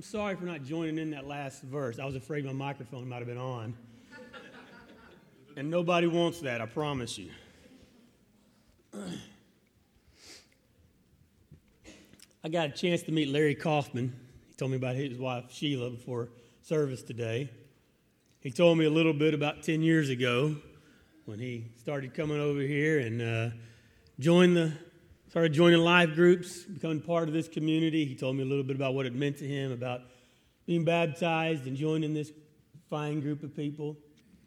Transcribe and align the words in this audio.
I'm 0.00 0.04
sorry 0.04 0.34
for 0.34 0.46
not 0.46 0.64
joining 0.64 0.96
in 0.96 1.10
that 1.10 1.26
last 1.26 1.62
verse. 1.62 1.98
I 1.98 2.06
was 2.06 2.16
afraid 2.16 2.46
my 2.46 2.54
microphone 2.54 3.06
might 3.06 3.18
have 3.18 3.26
been 3.26 3.36
on. 3.36 3.76
and 5.58 5.70
nobody 5.70 6.06
wants 6.06 6.40
that, 6.40 6.62
I 6.62 6.64
promise 6.64 7.18
you. 7.18 7.28
I 12.42 12.48
got 12.48 12.68
a 12.68 12.70
chance 12.70 13.02
to 13.02 13.12
meet 13.12 13.28
Larry 13.28 13.54
Kaufman. 13.54 14.18
He 14.48 14.54
told 14.54 14.70
me 14.70 14.78
about 14.78 14.96
his 14.96 15.18
wife, 15.18 15.52
Sheila, 15.52 15.90
before 15.90 16.30
service 16.62 17.02
today. 17.02 17.50
He 18.40 18.50
told 18.50 18.78
me 18.78 18.86
a 18.86 18.90
little 18.90 19.12
bit 19.12 19.34
about 19.34 19.62
10 19.62 19.82
years 19.82 20.08
ago 20.08 20.56
when 21.26 21.38
he 21.38 21.66
started 21.76 22.14
coming 22.14 22.40
over 22.40 22.62
here 22.62 23.00
and 23.00 23.20
uh, 23.20 23.50
joined 24.18 24.56
the 24.56 24.72
started 25.30 25.52
joining 25.52 25.78
life 25.78 26.12
groups, 26.16 26.64
becoming 26.64 27.00
part 27.00 27.28
of 27.28 27.32
this 27.32 27.46
community. 27.46 28.04
He 28.04 28.16
told 28.16 28.34
me 28.34 28.42
a 28.42 28.46
little 28.46 28.64
bit 28.64 28.74
about 28.74 28.94
what 28.94 29.06
it 29.06 29.14
meant 29.14 29.36
to 29.38 29.46
him, 29.46 29.70
about 29.70 30.00
being 30.66 30.84
baptized 30.84 31.68
and 31.68 31.76
joining 31.76 32.12
this 32.12 32.32
fine 32.88 33.20
group 33.20 33.44
of 33.44 33.54
people. 33.54 33.96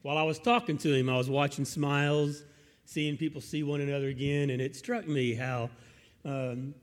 While 0.01 0.17
I 0.17 0.23
was 0.23 0.39
talking 0.39 0.77
to 0.79 0.93
him, 0.93 1.07
I 1.07 1.15
was 1.15 1.29
watching 1.29 1.63
smiles, 1.63 2.43
seeing 2.83 3.15
people 3.15 3.39
see 3.39 3.63
one 3.63 3.79
another 3.79 4.09
again, 4.09 4.49
and 4.49 4.61
it 4.61 4.75
struck 4.75 5.07
me 5.07 5.33
how, 5.33 5.69
um, 6.25 6.75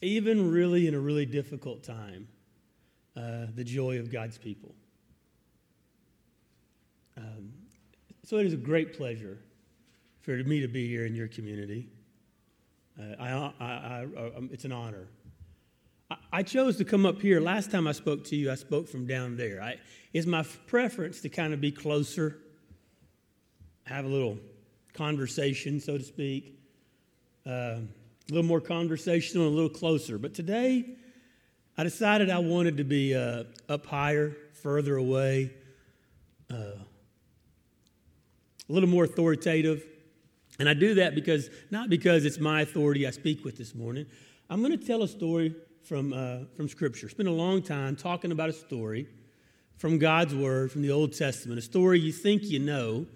even 0.00 0.50
really 0.50 0.88
in 0.88 0.94
a 0.94 0.98
really 0.98 1.26
difficult 1.26 1.82
time, 1.82 2.26
uh, 3.18 3.48
the 3.54 3.64
joy 3.64 3.98
of 3.98 4.10
God's 4.10 4.38
people. 4.38 4.74
Um, 7.18 7.52
so 8.22 8.38
it 8.38 8.46
is 8.46 8.54
a 8.54 8.56
great 8.56 8.96
pleasure 8.96 9.40
for 10.22 10.30
me 10.30 10.62
to 10.62 10.68
be 10.68 10.88
here 10.88 11.04
in 11.04 11.14
your 11.14 11.28
community. 11.28 11.90
Uh, 12.98 13.02
I, 13.18 13.28
I, 13.28 13.64
I, 13.64 14.02
um, 14.36 14.50
it's 14.52 14.64
an 14.64 14.72
honor. 14.72 15.08
I, 16.32 16.42
chose 16.42 16.76
to 16.76 16.84
come 16.84 17.06
up 17.06 17.20
here. 17.20 17.40
Last 17.40 17.70
time 17.70 17.86
I 17.86 17.92
spoke 17.92 18.24
to 18.24 18.36
you, 18.36 18.52
I 18.52 18.54
spoke 18.54 18.88
from 18.88 19.06
down 19.06 19.36
there. 19.36 19.62
I, 19.62 19.78
it's 20.12 20.26
my 20.26 20.44
preference 20.66 21.20
to 21.22 21.28
kind 21.28 21.52
of 21.52 21.60
be 21.60 21.72
closer, 21.72 22.36
have 23.84 24.04
a 24.04 24.08
little 24.08 24.38
conversation, 24.92 25.80
so 25.80 25.98
to 25.98 26.04
speak, 26.04 26.58
uh, 27.46 27.50
a 27.50 27.82
little 28.28 28.44
more 28.44 28.60
conversational, 28.60 29.48
a 29.48 29.50
little 29.50 29.68
closer. 29.68 30.18
But 30.18 30.34
today, 30.34 30.84
I 31.76 31.82
decided 31.82 32.30
I 32.30 32.38
wanted 32.38 32.76
to 32.76 32.84
be 32.84 33.14
uh, 33.14 33.44
up 33.68 33.86
higher, 33.86 34.36
further 34.52 34.96
away, 34.96 35.50
uh, 36.50 36.76
a 38.68 38.72
little 38.72 38.88
more 38.88 39.04
authoritative. 39.04 39.84
And 40.58 40.68
I 40.68 40.74
do 40.74 40.94
that 40.94 41.14
because, 41.14 41.50
not 41.70 41.88
because 41.90 42.24
it's 42.24 42.38
my 42.38 42.60
authority 42.60 43.06
I 43.06 43.10
speak 43.10 43.44
with 43.44 43.56
this 43.56 43.74
morning. 43.74 44.06
I'm 44.48 44.62
going 44.62 44.78
to 44.78 44.86
tell 44.86 45.02
a 45.02 45.08
story 45.08 45.54
from, 45.82 46.12
uh, 46.12 46.44
from 46.56 46.68
Scripture. 46.68 47.08
Spend 47.08 47.28
a 47.28 47.32
long 47.32 47.62
time 47.62 47.96
talking 47.96 48.30
about 48.30 48.48
a 48.48 48.52
story 48.52 49.08
from 49.76 49.98
God's 49.98 50.34
Word, 50.34 50.70
from 50.70 50.82
the 50.82 50.90
Old 50.90 51.12
Testament, 51.12 51.58
a 51.58 51.62
story 51.62 51.98
you 51.98 52.12
think 52.12 52.44
you 52.44 52.58
know 52.60 53.06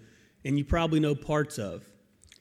and 0.43 0.57
you 0.57 0.65
probably 0.65 0.99
know 0.99 1.15
parts 1.15 1.57
of. 1.57 1.87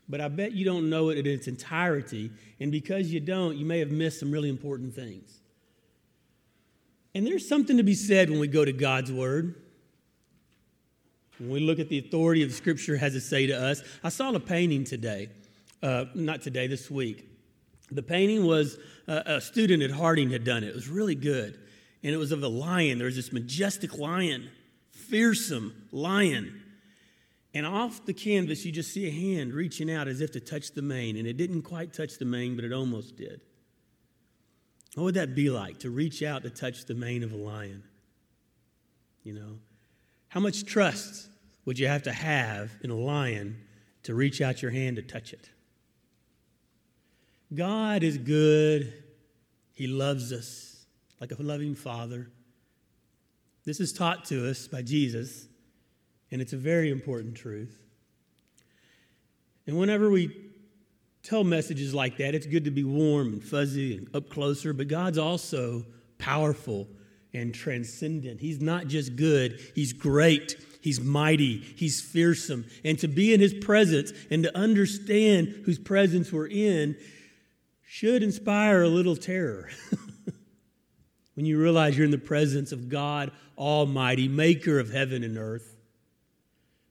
But 0.09 0.21
I 0.21 0.29
bet 0.29 0.53
you 0.53 0.65
don't 0.65 0.89
know 0.89 1.11
it 1.11 1.19
in 1.19 1.27
its 1.27 1.49
entirety. 1.49 2.31
And 2.61 2.73
because 2.73 3.13
you 3.13 3.21
don't, 3.21 3.57
you 3.57 3.67
may 3.67 3.79
have 3.79 3.91
missed 3.91 4.21
some 4.21 4.31
really 4.31 4.49
important 4.49 4.95
things. 4.95 5.41
And 7.15 7.27
there's 7.27 7.47
something 7.47 7.77
to 7.77 7.83
be 7.83 7.95
said 7.95 8.31
when 8.31 8.39
we 8.39 8.49
go 8.49 8.65
to 8.65 8.73
God's 8.73 9.13
Word. 9.13 9.55
When 11.39 11.51
we 11.51 11.61
look 11.61 11.79
at 11.79 11.89
the 11.89 11.99
authority 11.99 12.43
of 12.43 12.51
the 12.51 12.55
Scripture 12.55 12.97
has 12.97 13.13
to 13.13 13.21
say 13.21 13.47
to 13.47 13.55
us, 13.55 13.83
I 14.03 14.09
saw 14.09 14.33
a 14.33 14.41
painting 14.41 14.85
today, 14.85 15.29
uh, 15.83 16.07
not 16.15 16.43
today, 16.43 16.67
this 16.67 16.91
week. 16.91 17.27
The 17.91 18.03
painting 18.03 18.45
was 18.45 18.79
uh, 19.07 19.23
a 19.25 19.41
student 19.41 19.83
at 19.83 19.91
Harding 19.91 20.31
had 20.31 20.45
done 20.45 20.65
it. 20.65 20.69
It 20.69 20.75
was 20.75 20.89
really 20.89 21.15
good. 21.15 21.59
And 22.03 22.13
it 22.13 22.19
was 22.19 22.33
of 22.33 22.43
a 22.43 22.49
lion. 22.49 22.99
There 22.99 23.07
was 23.07 23.17
this 23.17 23.33
majestic 23.33 23.97
lion, 23.97 24.51
fearsome 24.91 25.87
lion. 25.93 26.63
And 27.55 27.67
off 27.67 28.05
the 28.05 28.13
canvas, 28.13 28.65
you 28.65 28.73
just 28.73 28.93
see 28.93 29.07
a 29.07 29.11
hand 29.11 29.55
reaching 29.55 29.91
out 29.91 30.07
as 30.07 30.21
if 30.21 30.33
to 30.33 30.41
touch 30.41 30.73
the 30.73 30.83
mane. 30.83 31.17
And 31.17 31.27
it 31.27 31.37
didn't 31.37 31.63
quite 31.63 31.93
touch 31.93 32.19
the 32.19 32.25
mane, 32.25 32.57
but 32.57 32.65
it 32.65 32.73
almost 32.73 33.17
did. 33.17 33.41
What 34.95 35.05
would 35.05 35.15
that 35.15 35.35
be 35.35 35.51
like 35.51 35.79
to 35.81 35.91
reach 35.91 36.23
out 36.23 36.43
to 36.43 36.51
touch 36.51 36.85
the 36.85 36.95
mane 36.95 37.23
of 37.23 37.33
a 37.33 37.37
lion? 37.37 37.85
You 39.23 39.35
know, 39.35 39.59
how 40.29 40.41
much 40.41 40.65
trust 40.65 41.29
would 41.65 41.79
you 41.79 41.87
have 41.87 42.03
to 42.05 42.13
have 42.13 42.71
in 42.83 42.91
a 42.91 42.97
lion 42.97 43.59
to 44.03 44.15
reach 44.15 44.41
out 44.41 44.63
your 44.63 44.71
hand 44.71 44.97
to 44.97 45.03
touch 45.03 45.33
it? 45.33 45.51
God 47.55 48.03
is 48.03 48.19
good. 48.19 48.93
He 49.73 49.87
loves 49.87 50.33
us 50.33 50.87
like 51.21 51.33
a 51.33 51.43
loving 51.43 51.75
father. 51.75 52.31
This 53.65 53.81
is 53.81 53.93
taught 53.93 54.25
to 54.27 54.49
us 54.49 54.67
by 54.67 54.83
Jesus, 54.83 55.47
and 56.31 56.41
it's 56.41 56.53
a 56.53 56.59
very 56.59 56.91
important 56.91 57.35
truth. 57.35 57.85
And 59.67 59.79
whenever 59.79 60.11
we 60.11 60.31
tell 61.23 61.45
messages 61.45 61.95
like 61.95 62.17
that, 62.19 62.35
it's 62.35 62.47
good 62.47 62.65
to 62.65 62.71
be 62.71 62.85
warm 62.85 63.35
and 63.35 63.45
fuzzy 63.45 63.97
and 63.97 64.15
up 64.15 64.31
closer, 64.31 64.73
but 64.73 64.89
God's 64.89 65.19
also 65.19 65.85
powerful 66.19 66.89
and 67.35 67.55
transcendent. 67.55 68.41
He's 68.41 68.61
not 68.61 68.87
just 68.87 69.17
good, 69.17 69.61
He's 69.75 69.93
great, 69.93 70.57
He's 70.81 71.01
mighty, 71.01 71.59
He's 71.59 72.01
fearsome. 72.01 72.65
And 72.85 72.99
to 73.01 73.09
be 73.09 73.33
in 73.33 73.41
His 73.41 73.55
presence 73.55 74.13
and 74.31 74.43
to 74.45 74.57
understand 74.57 75.49
whose 75.65 75.79
presence 75.79 76.33
we're 76.33 76.49
in 76.49 76.97
should 77.87 78.23
inspire 78.23 78.83
a 78.83 78.89
little 78.89 79.17
terror. 79.17 79.69
when 81.39 81.47
you 81.47 81.57
realize 81.57 81.97
you're 81.97 82.05
in 82.05 82.11
the 82.11 82.19
presence 82.19 82.73
of 82.73 82.89
God 82.89 83.31
Almighty, 83.57 84.27
maker 84.27 84.81
of 84.81 84.93
heaven 84.93 85.23
and 85.23 85.39
earth. 85.39 85.77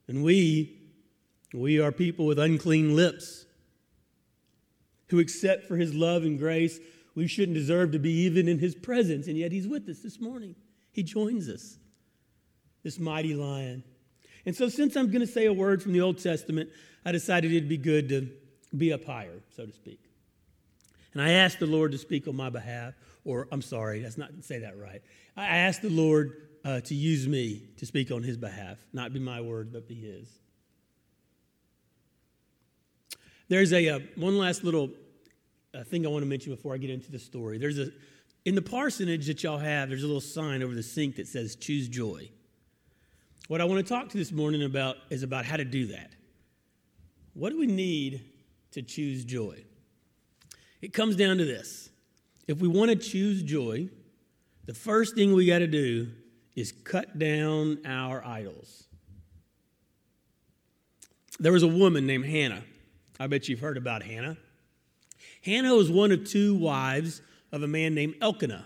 And 0.08 0.24
we, 0.24 0.80
we 1.54 1.82
are 1.82 1.92
people 1.92 2.26
with 2.26 2.40
unclean 2.40 2.96
lips 2.96 3.46
who, 5.10 5.20
except 5.20 5.66
for 5.66 5.76
His 5.76 5.94
love 5.94 6.24
and 6.24 6.40
grace, 6.40 6.80
we 7.18 7.28
shouldn't 7.28 7.56
deserve 7.56 7.94
to 7.94 8.00
be 8.00 8.12
even 8.12 8.48
in 8.48 8.60
his 8.60 8.76
presence, 8.76 9.26
and 9.26 9.36
yet 9.36 9.52
he's 9.52 9.68
with 9.68 9.90
us 9.90 10.02
this 10.02 10.22
morning. 10.22 10.54
He 10.92 11.02
joins 11.02 11.50
us, 11.50 11.80
this 12.84 13.00
mighty 13.00 13.34
lion. 13.34 13.84
And 14.46 14.56
so, 14.56 14.70
since 14.70 14.96
I'm 14.96 15.08
going 15.08 15.26
to 15.26 15.28
say 15.28 15.48
a 15.48 15.54
word 15.54 15.82
from 15.82 15.94
the 15.94 16.02
Old 16.02 16.20
Testament, 16.20 16.70
I 17.04 17.12
decided 17.12 17.52
it'd 17.52 17.68
be 17.68 17.78
good 17.78 18.10
to 18.10 18.30
be 18.78 18.94
up 18.94 19.04
higher, 19.04 19.42
so 19.56 19.66
to 19.66 19.74
speak. 19.74 20.00
And 21.14 21.22
I 21.24 21.32
asked 21.32 21.60
the 21.60 21.66
Lord 21.66 21.92
to 21.94 21.98
speak 21.98 22.28
on 22.28 22.36
my 22.36 22.52
behalf, 22.52 22.94
or 23.26 23.48
I'm 23.52 23.64
sorry, 23.64 24.02
that's 24.02 24.20
not 24.20 24.30
say 24.42 24.60
that 24.60 24.78
right. 24.78 25.02
I 25.36 25.58
asked 25.58 25.82
the 25.82 25.90
Lord 25.90 26.34
uh, 26.64 26.82
to 26.82 26.94
use 26.94 27.28
me 27.28 27.64
to 27.78 27.88
speak 27.88 28.12
on 28.12 28.22
his 28.22 28.38
behalf, 28.38 28.78
not 28.94 29.12
be 29.12 29.20
my 29.20 29.42
word, 29.42 29.74
but 29.74 29.88
be 29.88 29.96
his. 29.96 30.30
There's 33.50 33.74
a 33.74 33.90
uh, 33.90 34.00
one 34.16 34.38
last 34.38 34.64
little 34.64 34.92
a 35.78 35.84
thing 35.84 36.06
I 36.06 36.10
want 36.10 36.24
to 36.24 36.28
mention 36.28 36.54
before 36.54 36.74
I 36.74 36.78
get 36.78 36.90
into 36.90 37.12
the 37.12 37.20
story. 37.20 37.58
There's 37.58 37.80
a 37.80 37.90
in 38.46 38.56
the 38.56 38.62
parsonage 38.62 39.28
that 39.28 39.44
y'all 39.44 39.58
have, 39.58 39.90
there's 39.90 40.04
a 40.04 40.08
little 40.08 40.22
sign 40.22 40.64
over 40.64 40.74
the 40.74 40.84
sink 40.84 41.18
that 41.18 41.28
says 41.28 41.56
choose 41.56 41.88
joy. 41.88 42.30
What 43.50 43.62
I 43.62 43.66
want 43.66 43.86
to 43.86 43.94
talk 43.94 44.10
to 44.10 44.18
this 44.18 44.32
morning 44.32 44.64
about 44.64 44.96
is 45.10 45.24
about 45.24 45.46
how 45.46 45.58
to 45.58 45.66
do 45.66 45.88
that. 45.88 46.12
What 47.34 47.50
do 47.52 47.60
we 47.60 47.68
need 47.68 48.24
to 48.72 48.82
choose 48.82 49.26
joy? 49.26 49.64
It 50.82 50.94
comes 50.94 51.16
down 51.16 51.38
to 51.38 51.46
this. 51.46 51.90
If 52.48 52.60
we 52.60 52.68
want 52.68 52.90
to 52.90 52.96
choose 52.96 53.44
joy, 53.44 53.90
the 54.66 54.74
first 54.74 55.16
thing 55.16 55.34
we 55.34 55.46
got 55.46 55.60
to 55.60 55.68
do 55.68 56.10
is 56.56 56.72
cut 56.72 57.20
down 57.20 57.80
our 57.86 58.26
idols. 58.26 58.86
There 61.40 61.52
was 61.52 61.64
a 61.64 61.68
woman 61.68 62.08
named 62.08 62.26
Hannah. 62.26 62.64
I 63.20 63.28
bet 63.28 63.48
you've 63.48 63.60
heard 63.60 63.78
about 63.78 64.04
Hannah. 64.04 64.38
Hannah 65.48 65.74
was 65.74 65.90
one 65.90 66.12
of 66.12 66.28
two 66.28 66.56
wives 66.56 67.22
of 67.54 67.64
a 67.64 67.68
man 67.68 67.96
named 67.96 68.16
Elkanah. 68.22 68.66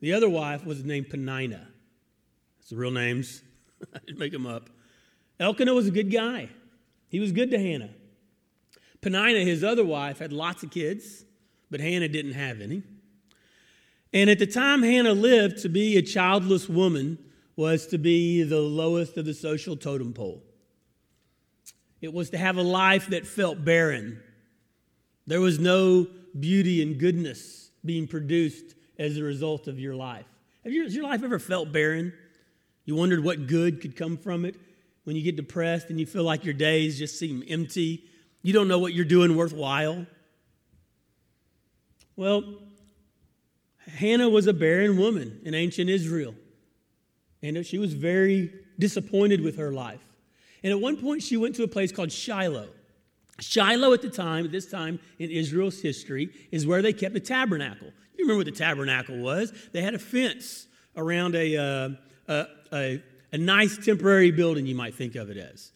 The 0.00 0.12
other 0.12 0.28
wife 0.28 0.66
was 0.66 0.84
named 0.84 1.10
Penina. 1.10 1.64
That's 2.58 2.70
the 2.70 2.76
real 2.76 2.90
names. 2.90 3.40
I 3.94 4.00
didn't 4.00 4.18
make 4.18 4.32
them 4.32 4.46
up. 4.46 4.68
Elkanah 5.38 5.72
was 5.72 5.86
a 5.86 5.92
good 5.92 6.10
guy. 6.10 6.48
He 7.08 7.20
was 7.20 7.30
good 7.30 7.52
to 7.52 7.58
Hannah. 7.58 7.90
Penina, 9.00 9.44
his 9.44 9.62
other 9.62 9.84
wife, 9.84 10.18
had 10.18 10.32
lots 10.32 10.64
of 10.64 10.72
kids, 10.72 11.24
but 11.70 11.80
Hannah 11.80 12.08
didn't 12.08 12.32
have 12.32 12.60
any. 12.60 12.82
And 14.12 14.28
at 14.28 14.40
the 14.40 14.48
time 14.48 14.82
Hannah 14.82 15.12
lived, 15.12 15.62
to 15.62 15.68
be 15.68 15.96
a 15.96 16.02
childless 16.02 16.68
woman 16.68 17.16
was 17.54 17.86
to 17.88 17.98
be 17.98 18.42
the 18.42 18.60
lowest 18.60 19.16
of 19.16 19.24
the 19.24 19.34
social 19.34 19.76
totem 19.76 20.14
pole. 20.14 20.42
It 22.00 22.12
was 22.12 22.30
to 22.30 22.38
have 22.38 22.56
a 22.56 22.62
life 22.62 23.06
that 23.08 23.24
felt 23.24 23.64
barren, 23.64 24.20
there 25.30 25.40
was 25.40 25.60
no 25.60 26.08
beauty 26.40 26.82
and 26.82 26.98
goodness 26.98 27.70
being 27.84 28.08
produced 28.08 28.74
as 28.98 29.16
a 29.16 29.22
result 29.22 29.68
of 29.68 29.78
your 29.78 29.94
life. 29.94 30.26
Have 30.64 30.72
you, 30.72 30.82
has 30.82 30.92
your 30.92 31.04
life 31.04 31.22
ever 31.22 31.38
felt 31.38 31.70
barren? 31.70 32.12
You 32.84 32.96
wondered 32.96 33.22
what 33.22 33.46
good 33.46 33.80
could 33.80 33.94
come 33.94 34.16
from 34.16 34.44
it? 34.44 34.56
When 35.04 35.14
you 35.14 35.22
get 35.22 35.36
depressed 35.36 35.88
and 35.88 36.00
you 36.00 36.04
feel 36.04 36.24
like 36.24 36.44
your 36.44 36.54
days 36.54 36.98
just 36.98 37.16
seem 37.16 37.44
empty, 37.48 38.02
you 38.42 38.52
don't 38.52 38.66
know 38.66 38.80
what 38.80 38.92
you're 38.92 39.04
doing 39.04 39.36
worthwhile? 39.36 40.04
Well, 42.16 42.56
Hannah 43.86 44.28
was 44.28 44.48
a 44.48 44.52
barren 44.52 44.98
woman 44.98 45.42
in 45.44 45.54
ancient 45.54 45.88
Israel. 45.88 46.34
And 47.40 47.64
she 47.64 47.78
was 47.78 47.94
very 47.94 48.52
disappointed 48.80 49.42
with 49.42 49.58
her 49.58 49.70
life. 49.70 50.02
And 50.64 50.72
at 50.72 50.80
one 50.80 50.96
point, 50.96 51.22
she 51.22 51.36
went 51.36 51.54
to 51.54 51.62
a 51.62 51.68
place 51.68 51.92
called 51.92 52.10
Shiloh. 52.10 52.68
Shiloh, 53.40 53.92
at 53.92 54.02
the 54.02 54.10
time, 54.10 54.44
at 54.44 54.52
this 54.52 54.70
time 54.70 55.00
in 55.18 55.30
Israel's 55.30 55.80
history, 55.80 56.30
is 56.50 56.66
where 56.66 56.82
they 56.82 56.92
kept 56.92 57.14
the 57.14 57.20
tabernacle. 57.20 57.88
You 58.16 58.24
remember 58.24 58.38
what 58.38 58.46
the 58.46 58.52
tabernacle 58.52 59.18
was? 59.18 59.52
They 59.72 59.82
had 59.82 59.94
a 59.94 59.98
fence 59.98 60.66
around 60.96 61.34
a, 61.34 61.56
uh, 61.56 61.88
a, 62.28 62.46
a, 62.72 63.02
a 63.32 63.38
nice 63.38 63.78
temporary 63.78 64.30
building, 64.30 64.66
you 64.66 64.74
might 64.74 64.94
think 64.94 65.14
of 65.14 65.30
it 65.30 65.36
as. 65.36 65.72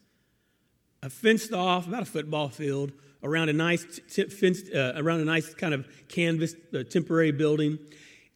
A 1.03 1.11
fenced 1.11 1.53
off, 1.53 1.87
about 1.87 2.03
a 2.03 2.07
football 2.07 2.49
field, 2.49 2.93
around 3.23 3.49
a 3.49 3.53
nice 3.53 4.01
t- 4.13 4.25
fenced, 4.25 4.73
uh, 4.75 4.93
around 4.97 5.21
a 5.21 5.25
nice 5.25 5.55
kind 5.55 5.75
of 5.75 5.89
canvas 6.09 6.55
uh, 6.75 6.83
temporary 6.83 7.33
building. 7.33 7.79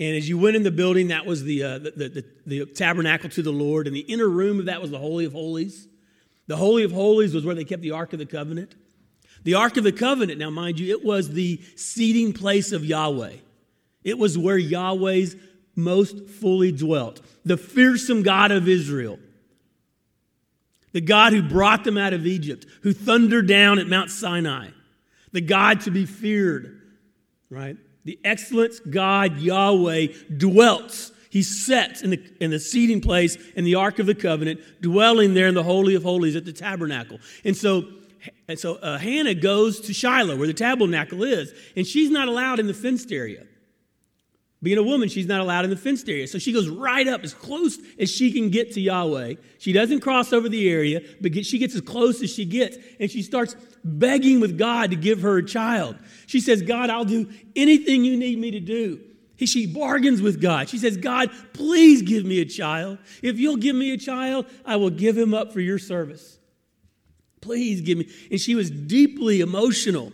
And 0.01 0.17
as 0.17 0.29
you 0.29 0.39
went 0.39 0.57
in 0.57 0.63
the 0.63 0.71
building, 0.71 1.09
that 1.09 1.27
was 1.27 1.43
the, 1.43 1.63
uh, 1.63 1.79
the, 1.79 1.91
the, 1.91 2.25
the, 2.47 2.67
tabernacle 2.67 3.29
to 3.31 3.43
the 3.43 3.51
Lord. 3.51 3.87
And 3.87 3.95
the 3.95 4.01
inner 4.01 4.29
room 4.29 4.61
of 4.61 4.67
that 4.67 4.81
was 4.81 4.91
the 4.91 4.99
Holy 4.99 5.25
of 5.25 5.33
Holies. 5.33 5.89
The 6.47 6.57
Holy 6.57 6.85
of 6.85 6.93
Holies 6.93 7.35
was 7.35 7.45
where 7.45 7.55
they 7.55 7.65
kept 7.65 7.83
the 7.83 7.91
Ark 7.91 8.13
of 8.13 8.19
the 8.19 8.27
Covenant. 8.27 8.75
The 9.45 9.55
Ark 9.55 9.77
of 9.77 9.85
the 9.85 9.93
Covenant, 9.93 10.39
now 10.39 10.51
mind 10.51 10.81
you, 10.81 10.95
it 10.95 11.05
was 11.05 11.31
the 11.31 11.61
seating 11.77 12.33
place 12.33 12.73
of 12.73 12.85
Yahweh. 12.85 13.37
It 14.05 14.19
was 14.19 14.37
where 14.37 14.59
Yahweh's 14.59 15.37
most 15.75 16.29
fully 16.29 16.73
dwelt. 16.73 17.21
The 17.45 17.57
fearsome 17.57 18.23
God 18.23 18.51
of 18.51 18.69
Israel. 18.69 19.19
The 20.93 21.01
God 21.01 21.33
who 21.33 21.43
brought 21.43 21.85
them 21.85 21.99
out 21.99 22.13
of 22.13 22.27
Egypt, 22.27 22.67
who 22.83 22.93
thundered 22.93 23.47
down 23.47 23.79
at 23.79 23.87
Mount 23.87 24.11
Sinai. 24.11 24.69
The 25.33 25.41
God 25.41 25.83
to 25.83 25.91
be 25.91 26.07
feared, 26.07 26.81
right? 27.51 27.77
The 28.05 28.19
excellent 28.25 28.91
God 28.91 29.39
Yahweh 29.39 30.09
dwelt. 30.37 31.13
He 31.31 31.43
sat 31.43 32.03
in 32.03 32.11
the, 32.11 32.33
in 32.41 32.51
the 32.51 32.59
seating 32.59 33.03
place 33.03 33.37
in 33.55 33.65
the 33.65 33.75
Ark 33.75 33.99
of 33.99 34.07
the 34.07 34.15
Covenant, 34.15 34.61
dwelling 34.81 35.35
there 35.35 35.47
in 35.47 35.55
the 35.55 35.63
Holy 35.63 35.95
of 35.95 36.03
Holies 36.03 36.35
at 36.35 36.47
the 36.47 36.53
tabernacle. 36.53 37.21
And 37.45 37.55
so, 37.55 37.85
and 38.49 38.59
so 38.59 38.77
uh, 38.77 38.99
Hannah 38.99 39.35
goes 39.35 39.81
to 39.83 39.93
Shiloh, 39.93 40.37
where 40.37 40.47
the 40.47 40.55
tabernacle 40.55 41.23
is, 41.23 41.53
and 41.77 41.87
she's 41.87 42.11
not 42.11 42.29
allowed 42.29 42.61
in 42.61 42.67
the 42.67 42.75
fenced 42.75 43.13
area. 43.13 43.45
Being 44.61 44.79
a 44.79 44.83
woman, 44.83 45.09
she's 45.09 45.27
not 45.27 45.41
allowed 45.41 45.65
in 45.65 45.71
the 45.71 45.77
fenced 45.77 46.09
area. 46.09 46.27
So 46.27 46.39
she 46.39 46.53
goes 46.53 46.69
right 46.69 47.07
up 47.07 47.23
as 47.23 47.33
close 47.33 47.79
as 47.99 48.11
she 48.11 48.33
can 48.33 48.51
get 48.51 48.73
to 48.73 48.81
Yahweh. 48.81 49.35
She 49.59 49.73
doesn't 49.73 50.01
cross 50.01 50.33
over 50.33 50.49
the 50.49 50.69
area, 50.69 51.01
but 51.21 51.33
she 51.47 51.59
gets 51.59 51.77
as 51.77 51.81
close 51.81 52.21
as 52.23 52.33
she 52.33 52.45
gets. 52.45 52.77
And 52.99 53.09
she 53.09 53.23
starts 53.23 53.55
begging 53.85 54.41
with 54.41 54.59
God 54.59 54.91
to 54.91 54.97
give 54.97 55.23
her 55.23 55.39
a 55.39 55.45
child. 55.45 55.97
She 56.27 56.41
says, 56.41 56.63
God, 56.63 56.91
I'll 56.91 57.05
do 57.05 57.31
anything 57.55 58.05
you 58.05 58.17
need 58.17 58.39
me 58.39 58.51
to 58.51 58.61
do. 58.61 59.01
She 59.47 59.67
bargains 59.67 60.21
with 60.21 60.41
God. 60.41 60.69
She 60.69 60.79
says, 60.79 60.97
God, 60.97 61.31
please 61.53 62.03
give 62.03 62.25
me 62.25 62.41
a 62.41 62.45
child. 62.45 62.99
If 63.23 63.39
you'll 63.39 63.57
give 63.57 63.77
me 63.77 63.93
a 63.93 63.97
child, 63.97 64.47
I 64.65 64.75
will 64.75 64.91
give 64.91 65.17
him 65.17 65.33
up 65.33 65.53
for 65.53 65.61
your 65.61 65.79
service. 65.79 66.38
Please 67.41 67.81
give 67.81 67.99
me. 67.99 68.09
And 68.31 68.41
she 68.41 68.55
was 68.55 68.71
deeply 68.71 69.41
emotional. 69.41 70.13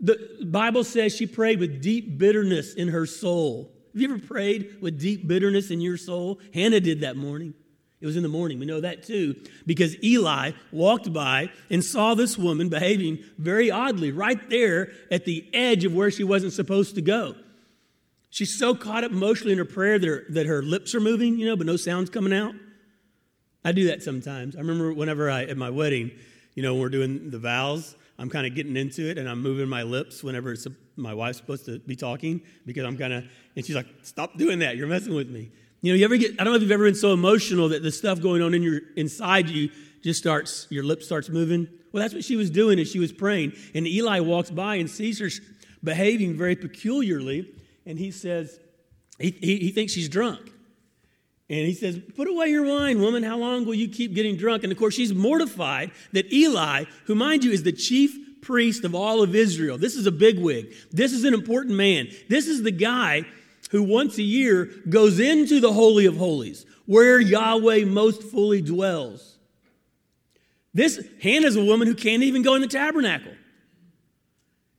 The 0.00 0.44
Bible 0.44 0.84
says 0.84 1.14
she 1.14 1.26
prayed 1.26 1.60
with 1.60 1.80
deep 1.80 2.18
bitterness 2.18 2.74
in 2.74 2.88
her 2.88 3.06
soul. 3.06 3.70
Have 3.92 4.02
you 4.02 4.12
ever 4.12 4.18
prayed 4.18 4.80
with 4.80 5.00
deep 5.00 5.26
bitterness 5.26 5.70
in 5.70 5.80
your 5.80 5.96
soul? 5.96 6.40
Hannah 6.52 6.80
did 6.80 7.00
that 7.00 7.16
morning. 7.16 7.54
It 8.00 8.06
was 8.06 8.16
in 8.16 8.22
the 8.22 8.28
morning. 8.28 8.58
We 8.58 8.66
know 8.66 8.82
that 8.82 9.04
too 9.04 9.34
because 9.64 9.96
Eli 10.04 10.50
walked 10.72 11.10
by 11.12 11.50
and 11.70 11.82
saw 11.82 12.14
this 12.14 12.36
woman 12.36 12.68
behaving 12.68 13.20
very 13.38 13.70
oddly 13.70 14.12
right 14.12 14.50
there 14.50 14.92
at 15.10 15.24
the 15.24 15.48
edge 15.54 15.86
of 15.86 15.94
where 15.94 16.10
she 16.10 16.22
wasn't 16.22 16.52
supposed 16.52 16.96
to 16.96 17.02
go. 17.02 17.34
She's 18.28 18.58
so 18.58 18.74
caught 18.74 19.04
up 19.04 19.12
emotionally 19.12 19.52
in 19.52 19.58
her 19.58 19.64
prayer 19.64 19.98
that 19.98 20.06
her, 20.06 20.24
that 20.30 20.44
her 20.44 20.60
lips 20.60 20.94
are 20.94 21.00
moving, 21.00 21.38
you 21.38 21.46
know, 21.46 21.56
but 21.56 21.66
no 21.66 21.76
sound's 21.76 22.10
coming 22.10 22.34
out. 22.34 22.54
I 23.64 23.72
do 23.72 23.86
that 23.86 24.02
sometimes. 24.02 24.56
I 24.56 24.60
remember 24.60 24.92
whenever 24.92 25.30
I, 25.30 25.44
at 25.44 25.56
my 25.56 25.70
wedding, 25.70 26.10
you 26.54 26.62
know, 26.62 26.74
we're 26.74 26.90
doing 26.90 27.30
the 27.30 27.38
vows, 27.38 27.96
I'm 28.18 28.30
kind 28.30 28.46
of 28.46 28.54
getting 28.54 28.76
into 28.76 29.08
it 29.08 29.18
and 29.18 29.28
I'm 29.28 29.42
moving 29.42 29.68
my 29.68 29.82
lips 29.82 30.22
whenever 30.22 30.52
it's 30.52 30.66
my 30.96 31.14
wife's 31.14 31.38
supposed 31.38 31.64
to 31.66 31.80
be 31.80 31.96
talking 31.96 32.42
because 32.64 32.84
I'm 32.84 32.96
kind 32.96 33.12
of, 33.12 33.24
and 33.56 33.64
she's 33.64 33.74
like, 33.74 33.86
stop 34.02 34.36
doing 34.38 34.60
that. 34.60 34.76
You're 34.76 34.86
messing 34.86 35.14
with 35.14 35.28
me. 35.28 35.50
You 35.80 35.92
know, 35.92 35.96
you 35.96 36.04
ever 36.04 36.16
get, 36.16 36.40
I 36.40 36.44
don't 36.44 36.52
know 36.52 36.56
if 36.56 36.62
you've 36.62 36.70
ever 36.70 36.84
been 36.84 36.94
so 36.94 37.12
emotional 37.12 37.70
that 37.70 37.82
the 37.82 37.90
stuff 37.90 38.20
going 38.20 38.40
on 38.42 38.54
in 38.54 38.62
your, 38.62 38.80
inside 38.96 39.48
you 39.48 39.70
just 40.02 40.20
starts, 40.20 40.66
your 40.70 40.84
lips 40.84 41.06
starts 41.06 41.28
moving. 41.28 41.68
Well, 41.92 42.02
that's 42.02 42.14
what 42.14 42.24
she 42.24 42.36
was 42.36 42.50
doing 42.50 42.78
as 42.78 42.90
she 42.90 42.98
was 42.98 43.12
praying. 43.12 43.54
And 43.74 43.86
Eli 43.86 44.20
walks 44.20 44.50
by 44.50 44.76
and 44.76 44.88
sees 44.88 45.18
her 45.18 45.28
behaving 45.82 46.36
very 46.36 46.56
peculiarly. 46.56 47.52
And 47.84 47.98
he 47.98 48.10
says, 48.10 48.58
he, 49.18 49.30
he, 49.30 49.58
he 49.58 49.70
thinks 49.70 49.92
she's 49.92 50.08
drunk. 50.08 50.50
And 51.50 51.66
he 51.66 51.74
says, 51.74 52.00
Put 52.16 52.28
away 52.28 52.48
your 52.48 52.64
wine, 52.64 53.00
woman. 53.00 53.22
How 53.22 53.36
long 53.36 53.64
will 53.64 53.74
you 53.74 53.88
keep 53.88 54.14
getting 54.14 54.36
drunk? 54.36 54.62
And 54.62 54.72
of 54.72 54.78
course, 54.78 54.94
she's 54.94 55.12
mortified 55.12 55.90
that 56.12 56.32
Eli, 56.32 56.84
who, 57.06 57.14
mind 57.14 57.44
you, 57.44 57.52
is 57.52 57.62
the 57.62 57.72
chief 57.72 58.16
priest 58.40 58.84
of 58.84 58.94
all 58.94 59.22
of 59.22 59.34
Israel, 59.34 59.78
this 59.78 59.96
is 59.96 60.06
a 60.06 60.12
bigwig. 60.12 60.74
This 60.90 61.12
is 61.12 61.24
an 61.24 61.34
important 61.34 61.76
man. 61.76 62.08
This 62.28 62.46
is 62.46 62.62
the 62.62 62.70
guy 62.70 63.24
who 63.70 63.82
once 63.82 64.18
a 64.18 64.22
year 64.22 64.70
goes 64.88 65.18
into 65.18 65.60
the 65.60 65.72
Holy 65.72 66.06
of 66.06 66.16
Holies, 66.16 66.66
where 66.86 67.18
Yahweh 67.18 67.84
most 67.84 68.22
fully 68.22 68.62
dwells. 68.62 69.38
This 70.72 71.04
Hannah's 71.22 71.56
a 71.56 71.64
woman 71.64 71.88
who 71.88 71.94
can't 71.94 72.22
even 72.22 72.42
go 72.42 72.54
in 72.54 72.60
the 72.60 72.68
tabernacle. 72.68 73.32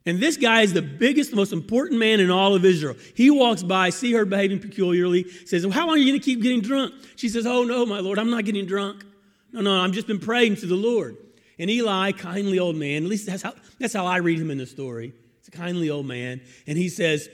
And 0.05 0.19
this 0.19 0.37
guy 0.37 0.61
is 0.61 0.73
the 0.73 0.83
biggest, 0.83 1.33
most 1.33 1.51
important 1.51 1.99
man 1.99 2.19
in 2.19 2.29
all 2.29 2.53
of 2.53 2.63
Israel. 2.63 2.95
He 3.15 3.31
walks 3.31 3.63
by, 3.63 3.89
see 3.89 4.13
her 4.13 4.23
behaving 4.23 4.59
peculiarly, 4.59 5.29
says, 5.45 5.65
well, 5.65 5.73
How 5.73 5.87
long 5.87 5.95
are 5.95 5.97
you 5.97 6.11
going 6.11 6.19
to 6.19 6.23
keep 6.23 6.41
getting 6.41 6.61
drunk? 6.61 6.93
She 7.15 7.27
says, 7.27 7.45
Oh, 7.47 7.63
no, 7.63 7.85
my 7.85 7.99
Lord, 7.99 8.19
I'm 8.19 8.29
not 8.29 8.45
getting 8.45 8.65
drunk. 8.65 9.03
No, 9.51 9.61
no, 9.61 9.81
I've 9.81 9.93
just 9.93 10.07
been 10.07 10.19
praying 10.19 10.57
to 10.57 10.67
the 10.67 10.75
Lord. 10.75 11.17
And 11.57 11.69
Eli, 11.69 12.11
kindly 12.11 12.59
old 12.59 12.75
man, 12.75 13.03
at 13.03 13.09
least 13.09 13.25
that's 13.25 13.41
how, 13.41 13.53
that's 13.79 13.93
how 13.93 14.05
I 14.05 14.17
read 14.17 14.39
him 14.39 14.51
in 14.51 14.57
the 14.57 14.65
story. 14.65 15.13
It's 15.39 15.47
a 15.47 15.51
kindly 15.51 15.89
old 15.89 16.05
man. 16.05 16.41
And 16.67 16.77
he 16.77 16.89
says, 16.89 17.29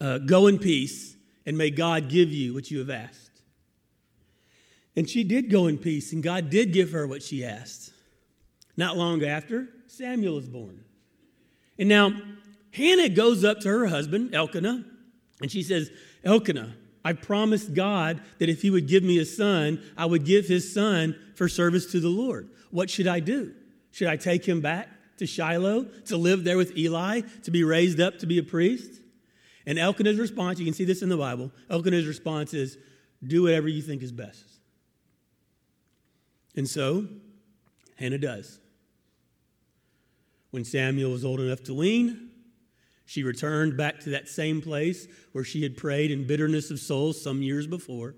uh, 0.00 0.18
Go 0.18 0.48
in 0.48 0.58
peace, 0.58 1.16
and 1.46 1.56
may 1.56 1.70
God 1.70 2.08
give 2.08 2.30
you 2.30 2.52
what 2.52 2.70
you 2.70 2.80
have 2.80 2.90
asked. 2.90 3.30
And 4.96 5.08
she 5.08 5.24
did 5.24 5.50
go 5.50 5.66
in 5.66 5.78
peace, 5.78 6.12
and 6.12 6.22
God 6.22 6.50
did 6.50 6.72
give 6.72 6.92
her 6.92 7.06
what 7.06 7.22
she 7.22 7.44
asked. 7.44 7.92
Not 8.76 8.96
long 8.96 9.24
after, 9.24 9.68
Samuel 9.86 10.38
is 10.38 10.48
born. 10.48 10.84
And 11.80 11.88
now, 11.88 12.12
Hannah 12.72 13.08
goes 13.08 13.42
up 13.42 13.60
to 13.60 13.68
her 13.68 13.86
husband, 13.86 14.34
Elkanah, 14.34 14.84
and 15.40 15.50
she 15.50 15.62
says, 15.62 15.90
Elkanah, 16.22 16.76
I 17.02 17.14
promised 17.14 17.72
God 17.72 18.20
that 18.38 18.50
if 18.50 18.60
he 18.60 18.70
would 18.70 18.86
give 18.86 19.02
me 19.02 19.18
a 19.18 19.24
son, 19.24 19.82
I 19.96 20.04
would 20.04 20.26
give 20.26 20.46
his 20.46 20.72
son 20.72 21.16
for 21.34 21.48
service 21.48 21.90
to 21.92 22.00
the 22.00 22.10
Lord. 22.10 22.50
What 22.70 22.90
should 22.90 23.06
I 23.06 23.20
do? 23.20 23.54
Should 23.92 24.08
I 24.08 24.16
take 24.16 24.44
him 24.44 24.60
back 24.60 24.88
to 25.16 25.26
Shiloh 25.26 25.84
to 26.04 26.18
live 26.18 26.44
there 26.44 26.58
with 26.58 26.76
Eli, 26.76 27.22
to 27.44 27.50
be 27.50 27.64
raised 27.64 27.98
up 27.98 28.18
to 28.18 28.26
be 28.26 28.36
a 28.36 28.42
priest? 28.42 29.00
And 29.64 29.78
Elkanah's 29.78 30.18
response, 30.18 30.58
you 30.58 30.66
can 30.66 30.74
see 30.74 30.84
this 30.84 31.00
in 31.00 31.08
the 31.08 31.16
Bible, 31.16 31.50
Elkanah's 31.70 32.06
response 32.06 32.52
is, 32.52 32.76
do 33.26 33.44
whatever 33.44 33.68
you 33.68 33.80
think 33.80 34.02
is 34.02 34.12
best. 34.12 34.44
And 36.54 36.68
so, 36.68 37.08
Hannah 37.96 38.18
does. 38.18 38.60
When 40.50 40.64
Samuel 40.64 41.12
was 41.12 41.24
old 41.24 41.40
enough 41.40 41.62
to 41.64 41.72
lean, 41.72 42.30
she 43.04 43.22
returned 43.22 43.76
back 43.76 44.00
to 44.00 44.10
that 44.10 44.28
same 44.28 44.60
place 44.60 45.06
where 45.32 45.44
she 45.44 45.62
had 45.62 45.76
prayed 45.76 46.10
in 46.10 46.26
bitterness 46.26 46.70
of 46.70 46.78
soul 46.78 47.12
some 47.12 47.42
years 47.42 47.66
before. 47.66 48.14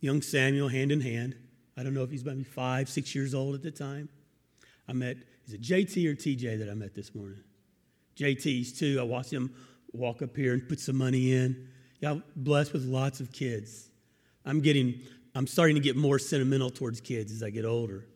Young 0.00 0.22
Samuel, 0.22 0.68
hand 0.68 0.92
in 0.92 1.00
hand. 1.00 1.36
I 1.76 1.82
don't 1.82 1.94
know 1.94 2.02
if 2.02 2.10
he's 2.10 2.24
maybe 2.24 2.44
five, 2.44 2.88
six 2.88 3.14
years 3.14 3.34
old 3.34 3.54
at 3.54 3.62
the 3.62 3.70
time. 3.70 4.08
I 4.88 4.92
met, 4.92 5.16
is 5.46 5.54
it 5.54 5.62
JT 5.62 6.06
or 6.06 6.14
TJ 6.14 6.58
that 6.60 6.70
I 6.70 6.74
met 6.74 6.94
this 6.94 7.14
morning? 7.14 7.40
JT's 8.16 8.78
too. 8.78 8.98
I 9.00 9.02
watched 9.02 9.32
him 9.32 9.54
walk 9.92 10.22
up 10.22 10.36
here 10.36 10.54
and 10.54 10.66
put 10.68 10.80
some 10.80 10.96
money 10.96 11.34
in. 11.34 11.68
Yeah, 12.00 12.16
blessed 12.36 12.72
with 12.72 12.84
lots 12.84 13.20
of 13.20 13.32
kids. 13.32 13.90
I'm 14.44 14.60
getting, 14.60 15.00
I'm 15.34 15.46
starting 15.46 15.76
to 15.76 15.82
get 15.82 15.96
more 15.96 16.18
sentimental 16.18 16.70
towards 16.70 17.00
kids 17.00 17.32
as 17.32 17.42
I 17.42 17.50
get 17.50 17.64
older. 17.64 18.06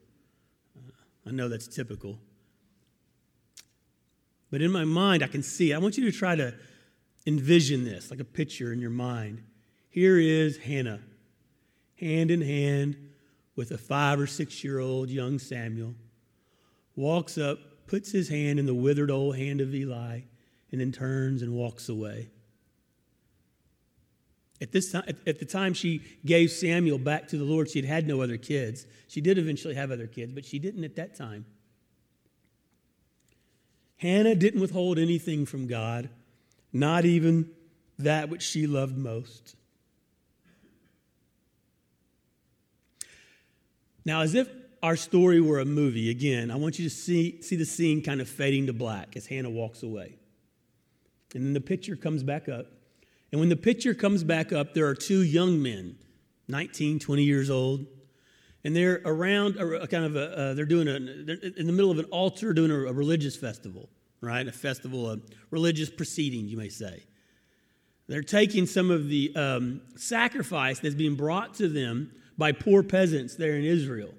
I 1.26 1.30
know 1.30 1.48
that's 1.48 1.68
typical. 1.68 2.18
But 4.50 4.62
in 4.62 4.70
my 4.72 4.84
mind, 4.84 5.22
I 5.22 5.28
can 5.28 5.42
see. 5.42 5.72
I 5.72 5.78
want 5.78 5.96
you 5.96 6.10
to 6.10 6.16
try 6.16 6.34
to 6.34 6.54
envision 7.26 7.84
this 7.84 8.10
like 8.10 8.20
a 8.20 8.24
picture 8.24 8.72
in 8.72 8.80
your 8.80 8.90
mind. 8.90 9.42
Here 9.88 10.18
is 10.18 10.58
Hannah, 10.58 11.00
hand 11.96 12.30
in 12.30 12.40
hand 12.40 12.96
with 13.56 13.70
a 13.70 13.78
five 13.78 14.18
or 14.18 14.26
six 14.26 14.64
year 14.64 14.78
old 14.78 15.10
young 15.10 15.38
Samuel, 15.38 15.94
walks 16.96 17.36
up, 17.38 17.58
puts 17.86 18.10
his 18.10 18.28
hand 18.28 18.58
in 18.58 18.66
the 18.66 18.74
withered 18.74 19.10
old 19.10 19.36
hand 19.36 19.60
of 19.60 19.74
Eli, 19.74 20.20
and 20.72 20.80
then 20.80 20.92
turns 20.92 21.42
and 21.42 21.52
walks 21.52 21.88
away. 21.88 22.30
At, 24.62 24.72
this 24.72 24.92
time, 24.92 25.04
at 25.26 25.38
the 25.38 25.46
time 25.46 25.72
she 25.72 26.02
gave 26.24 26.50
Samuel 26.50 26.98
back 26.98 27.28
to 27.28 27.38
the 27.38 27.44
Lord, 27.44 27.70
she 27.70 27.80
had 27.80 27.88
had 27.88 28.06
no 28.06 28.20
other 28.20 28.36
kids. 28.36 28.86
She 29.08 29.20
did 29.20 29.38
eventually 29.38 29.74
have 29.74 29.90
other 29.90 30.06
kids, 30.06 30.32
but 30.32 30.44
she 30.44 30.58
didn't 30.58 30.84
at 30.84 30.96
that 30.96 31.14
time. 31.14 31.46
Hannah 33.96 34.34
didn't 34.34 34.60
withhold 34.60 34.98
anything 34.98 35.46
from 35.46 35.66
God, 35.66 36.10
not 36.72 37.04
even 37.04 37.50
that 37.98 38.28
which 38.28 38.42
she 38.42 38.66
loved 38.66 38.96
most. 38.96 39.56
Now, 44.04 44.22
as 44.22 44.34
if 44.34 44.48
our 44.82 44.96
story 44.96 45.40
were 45.40 45.58
a 45.58 45.66
movie, 45.66 46.10
again, 46.10 46.50
I 46.50 46.56
want 46.56 46.78
you 46.78 46.88
to 46.88 46.94
see, 46.94 47.42
see 47.42 47.56
the 47.56 47.66
scene 47.66 48.02
kind 48.02 48.20
of 48.20 48.28
fading 48.28 48.66
to 48.66 48.72
black 48.72 49.16
as 49.16 49.26
Hannah 49.26 49.50
walks 49.50 49.82
away. 49.82 50.16
And 51.34 51.44
then 51.44 51.52
the 51.52 51.60
picture 51.60 51.96
comes 51.96 52.22
back 52.22 52.48
up. 52.48 52.66
And 53.32 53.40
when 53.40 53.48
the 53.48 53.56
picture 53.56 53.94
comes 53.94 54.24
back 54.24 54.52
up, 54.52 54.74
there 54.74 54.86
are 54.86 54.94
two 54.94 55.22
young 55.22 55.62
men, 55.62 55.96
19, 56.48 56.98
20 56.98 57.22
years 57.22 57.48
old, 57.48 57.86
and 58.64 58.74
they're 58.74 59.00
around 59.04 59.56
a, 59.56 59.82
a 59.82 59.86
kind 59.86 60.04
of 60.04 60.16
a, 60.16 60.38
uh, 60.38 60.54
they're 60.54 60.64
doing 60.64 60.88
a, 60.88 60.98
they're 60.98 61.36
in 61.36 61.66
the 61.66 61.72
middle 61.72 61.90
of 61.90 61.98
an 61.98 62.06
altar 62.06 62.52
doing 62.52 62.70
a, 62.70 62.74
a 62.74 62.92
religious 62.92 63.36
festival, 63.36 63.88
right? 64.20 64.46
A 64.46 64.52
festival 64.52 65.10
a 65.10 65.18
religious 65.50 65.88
proceeding, 65.88 66.48
you 66.48 66.56
may 66.56 66.68
say. 66.68 67.04
They're 68.08 68.22
taking 68.22 68.66
some 68.66 68.90
of 68.90 69.08
the 69.08 69.32
um, 69.36 69.82
sacrifice 69.96 70.80
that's 70.80 70.96
being 70.96 71.14
brought 71.14 71.54
to 71.54 71.68
them 71.68 72.12
by 72.36 72.52
poor 72.52 72.82
peasants 72.82 73.36
there 73.36 73.54
in 73.54 73.64
Israel. 73.64 74.12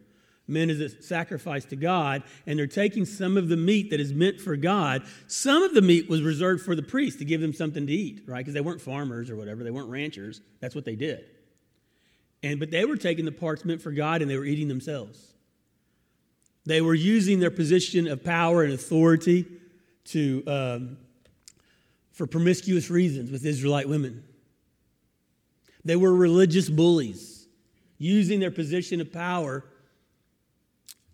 Men 0.52 0.70
as 0.70 0.80
a 0.80 1.02
sacrifice 1.02 1.66
to 1.66 1.76
God, 1.76 2.24
and 2.46 2.60
they're 2.60 2.68
taking 2.68 3.06
some 3.06 3.38
of 3.38 3.48
the 3.48 3.58
meat 3.58 3.90
that 3.90 4.00
is 4.00 4.14
meant 4.14 4.40
for 4.40 4.56
God. 4.56 5.04
Some 5.28 5.64
of 5.64 5.74
the 5.74 5.82
meat 5.82 6.10
was 6.10 6.22
reserved 6.22 6.64
for 6.64 6.76
the 6.76 6.84
priest 6.84 7.20
to 7.20 7.26
give 7.26 7.42
them 7.42 7.54
something 7.54 7.88
to 7.88 7.94
eat, 7.94 8.24
right? 8.28 8.40
Because 8.40 8.54
they 8.54 8.62
weren't 8.62 8.82
farmers 8.82 9.30
or 9.30 9.36
whatever, 9.36 9.64
they 9.64 9.72
weren't 9.72 9.90
ranchers. 9.90 10.42
That's 10.60 10.76
what 10.76 10.86
they 10.86 10.96
did. 10.96 11.26
And 12.44 12.60
but 12.60 12.72
they 12.72 12.86
were 12.86 12.98
taking 12.98 13.26
the 13.26 13.32
parts 13.32 13.66
meant 13.66 13.82
for 13.82 13.92
God 13.92 14.22
and 14.22 14.30
they 14.30 14.38
were 14.38 14.46
eating 14.46 14.68
themselves. 14.68 15.34
They 16.66 16.82
were 16.82 16.94
using 16.94 17.40
their 17.40 17.52
position 17.52 18.08
of 18.08 18.24
power 18.24 18.64
and 18.64 18.74
authority 18.74 19.46
to 20.06 20.44
um, 20.48 20.98
for 22.12 22.28
promiscuous 22.28 22.90
reasons 22.90 23.32
with 23.32 23.46
Israelite 23.46 23.90
women. 23.90 24.24
They 25.84 25.96
were 25.96 26.14
religious 26.14 26.70
bullies, 26.70 27.48
using 27.98 28.40
their 28.40 28.52
position 28.52 29.02
of 29.02 29.12
power 29.12 29.66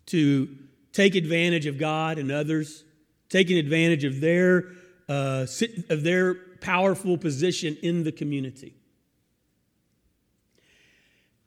to 0.08 0.48
take 0.92 1.14
advantage 1.14 1.66
of 1.66 1.78
God 1.78 2.18
and 2.18 2.30
others, 2.30 2.84
taking 3.28 3.56
advantage 3.56 4.04
of 4.04 4.20
their, 4.20 4.64
uh, 5.08 5.46
of 5.90 6.02
their 6.02 6.34
powerful 6.60 7.16
position 7.16 7.76
in 7.82 8.04
the 8.04 8.12
community. 8.12 8.74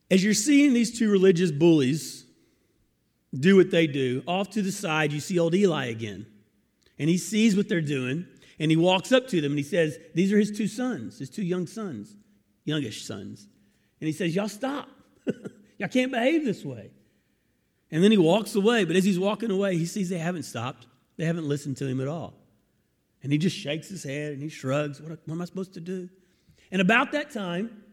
As 0.10 0.24
you're 0.24 0.34
seeing 0.34 0.74
these 0.74 0.98
two 0.98 1.10
religious 1.10 1.51
bullies 1.51 2.25
do 3.34 3.56
what 3.56 3.72
they 3.72 3.88
do, 3.88 4.24
off 4.27 4.50
to 4.51 4.62
the 4.62 4.72
side, 4.72 5.13
you 5.13 5.20
see 5.20 5.39
old 5.39 5.56
Eli 5.56 5.86
again. 5.86 6.25
And 7.00 7.10
he 7.10 7.18
sees 7.18 7.56
what 7.56 7.70
they're 7.70 7.82
doing, 7.82 8.25
and 8.60 8.70
he 8.70 8.77
walks 8.77 9.12
up 9.12 9.27
to 9.30 9.41
them 9.41 9.53
and 9.53 9.60
he 9.60 9.63
says, 9.63 9.98
These 10.13 10.32
are 10.34 10.38
his 10.38 10.51
two 10.51 10.68
sons, 10.68 11.18
his 11.18 11.30
two 11.30 11.44
young 11.44 11.65
sons, 11.65 12.15
youngish 12.65 13.06
sons. 13.06 13.48
And 14.01 14.08
he 14.08 14.13
says, 14.13 14.36
Y'all 14.36 14.50
stop. 14.50 14.89
Y'all 15.77 15.89
can't 15.89 16.12
behave 16.12 16.46
this 16.46 16.63
way. 16.63 16.91
And 17.91 18.03
then 18.03 18.12
he 18.12 18.17
walks 18.17 18.55
away. 18.55 18.86
But 18.86 18.95
as 18.95 19.03
he's 19.03 19.19
walking 19.19 19.51
away, 19.51 19.77
he 19.77 19.86
sees 19.86 20.10
they 20.10 20.17
haven't 20.17 20.43
stopped. 20.43 20.88
They 21.17 21.25
haven't 21.25 21.48
listened 21.48 21.77
to 21.77 21.88
him 21.88 22.00
at 22.01 22.07
all. 22.07 22.33
And 23.24 23.31
he 23.31 23.38
just 23.38 23.55
shakes 23.55 23.89
his 23.89 24.03
head 24.03 24.33
and 24.33 24.41
he 24.41 24.50
shrugs. 24.50 25.01
What, 25.01 25.12
what 25.12 25.33
am 25.33 25.41
I 25.41 25.45
supposed 25.45 25.74
to 25.75 25.79
do? 25.79 26.10
And 26.71 26.81
about 26.81 27.12
that 27.12 27.31
time, 27.31 27.83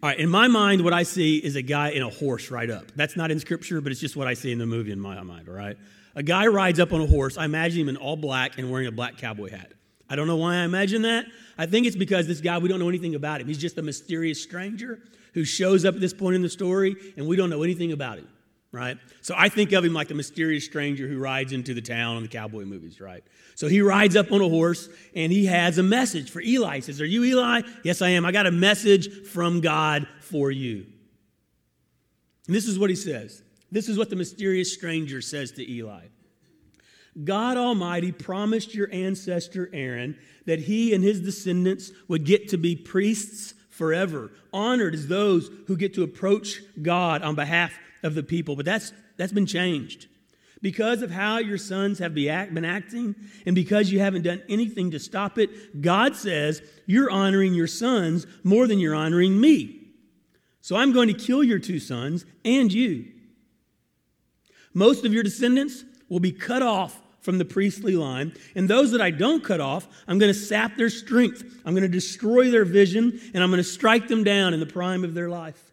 all 0.00 0.08
right, 0.08 0.18
in 0.18 0.28
my 0.28 0.46
mind, 0.46 0.84
what 0.84 0.92
I 0.92 1.02
see 1.02 1.38
is 1.38 1.56
a 1.56 1.62
guy 1.62 1.90
in 1.90 2.02
a 2.02 2.08
horse 2.08 2.52
ride 2.52 2.70
up. 2.70 2.92
That's 2.94 3.16
not 3.16 3.32
in 3.32 3.40
scripture, 3.40 3.80
but 3.80 3.90
it's 3.90 4.00
just 4.00 4.16
what 4.16 4.28
I 4.28 4.34
see 4.34 4.52
in 4.52 4.58
the 4.58 4.66
movie 4.66 4.92
in 4.92 5.00
my 5.00 5.20
mind, 5.22 5.48
all 5.48 5.54
right? 5.54 5.76
A 6.14 6.22
guy 6.22 6.46
rides 6.46 6.78
up 6.78 6.92
on 6.92 7.00
a 7.00 7.06
horse. 7.06 7.36
I 7.36 7.44
imagine 7.44 7.80
him 7.80 7.88
in 7.88 7.96
all 7.96 8.16
black 8.16 8.58
and 8.58 8.70
wearing 8.70 8.86
a 8.86 8.92
black 8.92 9.18
cowboy 9.18 9.50
hat. 9.50 9.72
I 10.08 10.16
don't 10.16 10.28
know 10.28 10.36
why 10.36 10.54
I 10.54 10.64
imagine 10.64 11.02
that. 11.02 11.26
I 11.58 11.66
think 11.66 11.86
it's 11.86 11.96
because 11.96 12.26
this 12.26 12.40
guy, 12.40 12.58
we 12.58 12.68
don't 12.68 12.78
know 12.78 12.88
anything 12.88 13.16
about 13.16 13.40
him. 13.40 13.48
He's 13.48 13.58
just 13.58 13.76
a 13.76 13.82
mysterious 13.82 14.40
stranger 14.40 15.00
who 15.34 15.44
shows 15.44 15.84
up 15.84 15.96
at 15.96 16.00
this 16.00 16.14
point 16.14 16.36
in 16.36 16.42
the 16.42 16.48
story, 16.48 16.96
and 17.16 17.26
we 17.26 17.36
don't 17.36 17.50
know 17.50 17.62
anything 17.62 17.92
about 17.92 18.18
him, 18.18 18.28
right? 18.72 18.98
So 19.22 19.34
I 19.36 19.48
think 19.48 19.72
of 19.72 19.84
him 19.84 19.94
like 19.94 20.10
a 20.10 20.14
mysterious 20.14 20.64
stranger 20.64 21.08
who 21.08 21.18
rides 21.18 21.52
into 21.52 21.74
the 21.74 21.80
town 21.80 22.16
in 22.16 22.22
the 22.22 22.28
cowboy 22.28 22.64
movies, 22.64 23.00
right? 23.00 23.24
So 23.54 23.66
he 23.66 23.80
rides 23.80 24.14
up 24.16 24.30
on 24.30 24.40
a 24.40 24.48
horse 24.48 24.88
and 25.14 25.32
he 25.32 25.46
has 25.46 25.78
a 25.78 25.82
message 25.82 26.30
for 26.30 26.40
Eli. 26.40 26.76
He 26.76 26.80
says, 26.82 27.00
Are 27.00 27.06
you 27.06 27.24
Eli? 27.24 27.62
Yes, 27.82 28.02
I 28.02 28.10
am. 28.10 28.24
I 28.24 28.32
got 28.32 28.46
a 28.46 28.50
message 28.50 29.26
from 29.28 29.60
God 29.60 30.06
for 30.20 30.50
you. 30.50 30.86
And 32.46 32.54
this 32.54 32.66
is 32.66 32.78
what 32.78 32.90
he 32.90 32.96
says. 32.96 33.42
This 33.70 33.88
is 33.88 33.98
what 33.98 34.10
the 34.10 34.16
mysterious 34.16 34.72
stranger 34.72 35.20
says 35.20 35.52
to 35.52 35.70
Eli. 35.70 36.06
God 37.24 37.56
Almighty 37.56 38.12
promised 38.12 38.74
your 38.74 38.88
ancestor 38.92 39.68
Aaron 39.72 40.16
that 40.46 40.60
he 40.60 40.94
and 40.94 41.02
his 41.02 41.20
descendants 41.20 41.90
would 42.06 42.24
get 42.24 42.48
to 42.50 42.56
be 42.56 42.76
priests 42.76 43.54
forever, 43.70 44.30
honored 44.52 44.94
as 44.94 45.08
those 45.08 45.50
who 45.66 45.76
get 45.76 45.94
to 45.94 46.02
approach 46.02 46.60
God 46.80 47.22
on 47.22 47.34
behalf 47.34 47.72
of 48.02 48.14
the 48.14 48.22
people. 48.22 48.56
But 48.56 48.64
that's, 48.64 48.92
that's 49.16 49.32
been 49.32 49.46
changed. 49.46 50.06
Because 50.60 51.02
of 51.02 51.10
how 51.10 51.38
your 51.38 51.58
sons 51.58 52.00
have 52.00 52.14
been 52.14 52.64
acting, 52.64 53.14
and 53.46 53.54
because 53.54 53.92
you 53.92 54.00
haven't 54.00 54.22
done 54.22 54.42
anything 54.48 54.90
to 54.90 54.98
stop 54.98 55.38
it, 55.38 55.80
God 55.80 56.16
says 56.16 56.62
you're 56.86 57.10
honoring 57.10 57.54
your 57.54 57.68
sons 57.68 58.26
more 58.42 58.66
than 58.66 58.80
you're 58.80 58.94
honoring 58.94 59.40
me. 59.40 59.88
So 60.60 60.76
I'm 60.76 60.92
going 60.92 61.08
to 61.08 61.14
kill 61.14 61.44
your 61.44 61.60
two 61.60 61.78
sons 61.78 62.24
and 62.44 62.72
you. 62.72 63.06
Most 64.74 65.04
of 65.04 65.12
your 65.12 65.22
descendants 65.22 65.84
will 66.08 66.20
be 66.20 66.32
cut 66.32 66.62
off 66.62 67.00
from 67.20 67.38
the 67.38 67.44
priestly 67.44 67.94
line, 67.94 68.32
and 68.54 68.68
those 68.68 68.92
that 68.92 69.00
I 69.00 69.10
don't 69.10 69.44
cut 69.44 69.60
off, 69.60 69.86
I'm 70.06 70.18
going 70.18 70.32
to 70.32 70.38
sap 70.38 70.76
their 70.76 70.88
strength. 70.88 71.44
I'm 71.64 71.74
going 71.74 71.82
to 71.82 71.88
destroy 71.88 72.50
their 72.50 72.64
vision, 72.64 73.20
and 73.34 73.42
I'm 73.42 73.50
going 73.50 73.58
to 73.58 73.64
strike 73.64 74.08
them 74.08 74.24
down 74.24 74.54
in 74.54 74.60
the 74.60 74.66
prime 74.66 75.04
of 75.04 75.14
their 75.14 75.28
life. 75.28 75.67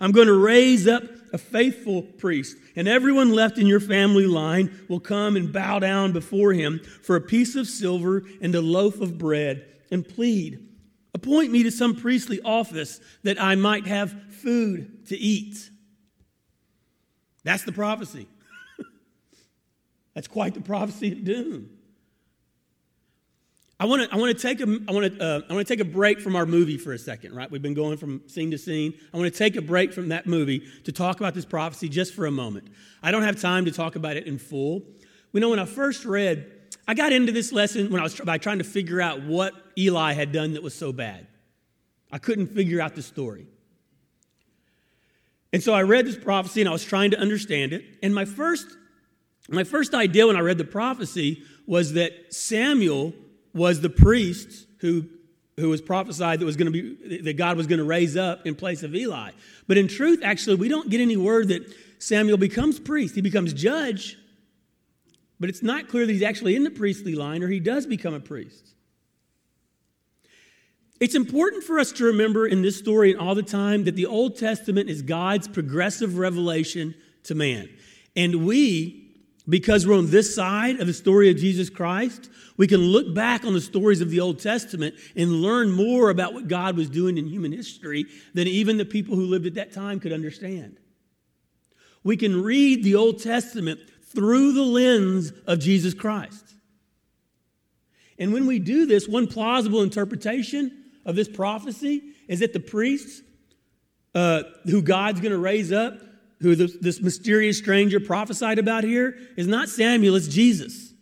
I'm 0.00 0.12
going 0.12 0.28
to 0.28 0.34
raise 0.34 0.88
up 0.88 1.02
a 1.32 1.38
faithful 1.38 2.02
priest, 2.02 2.56
and 2.74 2.88
everyone 2.88 3.32
left 3.32 3.58
in 3.58 3.66
your 3.66 3.80
family 3.80 4.26
line 4.26 4.84
will 4.88 5.00
come 5.00 5.36
and 5.36 5.52
bow 5.52 5.78
down 5.78 6.12
before 6.12 6.52
him 6.52 6.80
for 7.02 7.16
a 7.16 7.20
piece 7.20 7.54
of 7.54 7.66
silver 7.66 8.22
and 8.40 8.54
a 8.54 8.60
loaf 8.60 9.00
of 9.00 9.18
bread 9.18 9.66
and 9.90 10.08
plead, 10.08 10.70
Appoint 11.14 11.50
me 11.50 11.64
to 11.64 11.70
some 11.70 11.96
priestly 11.96 12.40
office 12.40 13.00
that 13.24 13.40
I 13.42 13.54
might 13.56 13.86
have 13.86 14.14
food 14.32 15.06
to 15.08 15.18
eat. 15.18 15.70
That's 17.42 17.64
the 17.64 17.72
prophecy. 17.72 18.28
That's 20.14 20.28
quite 20.28 20.54
the 20.54 20.60
prophecy 20.60 21.12
of 21.12 21.24
doom. 21.24 21.70
I 23.80 23.86
want 23.86 24.02
to 24.02 24.14
I 24.14 24.18
want 24.18 24.36
to 24.36 24.40
take 24.40 24.60
a 24.60 24.78
I 24.86 24.92
want 24.92 25.18
to 25.18 25.24
uh, 25.24 25.40
I 25.48 25.54
want 25.54 25.66
to 25.66 25.74
take 25.74 25.80
a 25.80 25.88
break 25.88 26.20
from 26.20 26.36
our 26.36 26.44
movie 26.44 26.76
for 26.76 26.92
a 26.92 26.98
second, 26.98 27.34
right? 27.34 27.50
We've 27.50 27.62
been 27.62 27.72
going 27.72 27.96
from 27.96 28.20
scene 28.26 28.50
to 28.50 28.58
scene. 28.58 28.92
I 29.14 29.16
want 29.16 29.32
to 29.32 29.36
take 29.36 29.56
a 29.56 29.62
break 29.62 29.94
from 29.94 30.10
that 30.10 30.26
movie 30.26 30.62
to 30.84 30.92
talk 30.92 31.18
about 31.18 31.32
this 31.32 31.46
prophecy 31.46 31.88
just 31.88 32.12
for 32.12 32.26
a 32.26 32.30
moment. 32.30 32.68
I 33.02 33.10
don't 33.10 33.22
have 33.22 33.40
time 33.40 33.64
to 33.64 33.70
talk 33.70 33.96
about 33.96 34.18
it 34.18 34.26
in 34.26 34.38
full. 34.38 34.82
We 35.32 35.40
know 35.40 35.48
when 35.48 35.58
I 35.58 35.64
first 35.64 36.04
read, 36.04 36.52
I 36.86 36.92
got 36.92 37.10
into 37.10 37.32
this 37.32 37.52
lesson 37.52 37.90
when 37.90 38.00
I 38.00 38.02
was 38.02 38.20
by 38.20 38.36
trying 38.36 38.58
to 38.58 38.64
figure 38.64 39.00
out 39.00 39.22
what 39.22 39.54
Eli 39.78 40.12
had 40.12 40.30
done 40.30 40.52
that 40.52 40.62
was 40.62 40.74
so 40.74 40.92
bad. 40.92 41.26
I 42.12 42.18
couldn't 42.18 42.48
figure 42.48 42.82
out 42.82 42.94
the 42.94 43.02
story. 43.02 43.46
And 45.54 45.62
so 45.62 45.72
I 45.72 45.84
read 45.84 46.04
this 46.04 46.18
prophecy 46.18 46.60
and 46.60 46.68
I 46.68 46.72
was 46.72 46.84
trying 46.84 47.12
to 47.12 47.18
understand 47.18 47.72
it. 47.72 47.84
And 48.02 48.14
my 48.14 48.26
first 48.26 48.66
my 49.48 49.64
first 49.64 49.94
idea 49.94 50.26
when 50.26 50.36
I 50.36 50.40
read 50.40 50.58
the 50.58 50.64
prophecy 50.64 51.42
was 51.66 51.94
that 51.94 52.12
Samuel 52.34 53.14
was 53.52 53.80
the 53.80 53.90
priest 53.90 54.66
who, 54.78 55.06
who 55.56 55.68
was 55.68 55.80
prophesied 55.80 56.40
that 56.40 56.44
was 56.44 56.56
going 56.56 56.72
to 56.72 56.96
be 56.96 57.20
that 57.22 57.36
God 57.36 57.56
was 57.56 57.66
going 57.66 57.78
to 57.78 57.84
raise 57.84 58.16
up 58.16 58.46
in 58.46 58.54
place 58.54 58.82
of 58.82 58.94
Eli. 58.94 59.30
But 59.66 59.78
in 59.78 59.88
truth, 59.88 60.20
actually, 60.22 60.56
we 60.56 60.68
don't 60.68 60.90
get 60.90 61.00
any 61.00 61.16
word 61.16 61.48
that 61.48 61.62
Samuel 61.98 62.38
becomes 62.38 62.78
priest. 62.78 63.14
He 63.14 63.20
becomes 63.20 63.52
judge, 63.52 64.16
but 65.38 65.48
it's 65.48 65.62
not 65.62 65.88
clear 65.88 66.06
that 66.06 66.12
he's 66.12 66.22
actually 66.22 66.56
in 66.56 66.64
the 66.64 66.70
priestly 66.70 67.14
line 67.14 67.42
or 67.42 67.48
he 67.48 67.60
does 67.60 67.86
become 67.86 68.14
a 68.14 68.20
priest. 68.20 68.74
It's 71.00 71.14
important 71.14 71.64
for 71.64 71.78
us 71.78 71.92
to 71.92 72.04
remember 72.04 72.46
in 72.46 72.60
this 72.60 72.78
story 72.78 73.10
and 73.12 73.20
all 73.20 73.34
the 73.34 73.42
time 73.42 73.84
that 73.84 73.96
the 73.96 74.04
Old 74.04 74.36
Testament 74.36 74.90
is 74.90 75.00
God's 75.00 75.48
progressive 75.48 76.18
revelation 76.18 76.94
to 77.24 77.34
man. 77.34 77.70
And 78.14 78.46
we, 78.46 78.99
because 79.50 79.86
we're 79.86 79.98
on 79.98 80.10
this 80.10 80.34
side 80.34 80.80
of 80.80 80.86
the 80.86 80.92
story 80.92 81.28
of 81.28 81.36
Jesus 81.36 81.68
Christ, 81.68 82.30
we 82.56 82.66
can 82.66 82.80
look 82.80 83.14
back 83.14 83.44
on 83.44 83.52
the 83.52 83.60
stories 83.60 84.00
of 84.00 84.10
the 84.10 84.20
Old 84.20 84.38
Testament 84.38 84.94
and 85.16 85.42
learn 85.42 85.72
more 85.72 86.10
about 86.10 86.32
what 86.32 86.48
God 86.48 86.76
was 86.76 86.88
doing 86.88 87.18
in 87.18 87.26
human 87.26 87.52
history 87.52 88.06
than 88.32 88.46
even 88.46 88.76
the 88.76 88.84
people 88.84 89.16
who 89.16 89.26
lived 89.26 89.46
at 89.46 89.54
that 89.54 89.72
time 89.72 89.98
could 89.98 90.12
understand. 90.12 90.78
We 92.04 92.16
can 92.16 92.42
read 92.42 92.84
the 92.84 92.94
Old 92.94 93.22
Testament 93.22 93.80
through 94.04 94.52
the 94.52 94.62
lens 94.62 95.32
of 95.46 95.58
Jesus 95.58 95.94
Christ. 95.94 96.54
And 98.18 98.32
when 98.32 98.46
we 98.46 98.58
do 98.58 98.86
this, 98.86 99.08
one 99.08 99.26
plausible 99.26 99.82
interpretation 99.82 100.84
of 101.04 101.16
this 101.16 101.28
prophecy 101.28 102.02
is 102.28 102.40
that 102.40 102.52
the 102.52 102.60
priests 102.60 103.22
uh, 104.14 104.42
who 104.64 104.82
God's 104.82 105.20
going 105.20 105.32
to 105.32 105.38
raise 105.38 105.72
up 105.72 106.00
who 106.40 106.54
this, 106.54 107.00
mysterious 107.00 107.58
stranger 107.58 108.00
prophesied 108.00 108.58
about 108.58 108.84
here 108.84 109.16
is 109.36 109.46
not 109.46 109.68
Samuel, 109.68 110.16
it's 110.16 110.28
Jesus. 110.28 110.92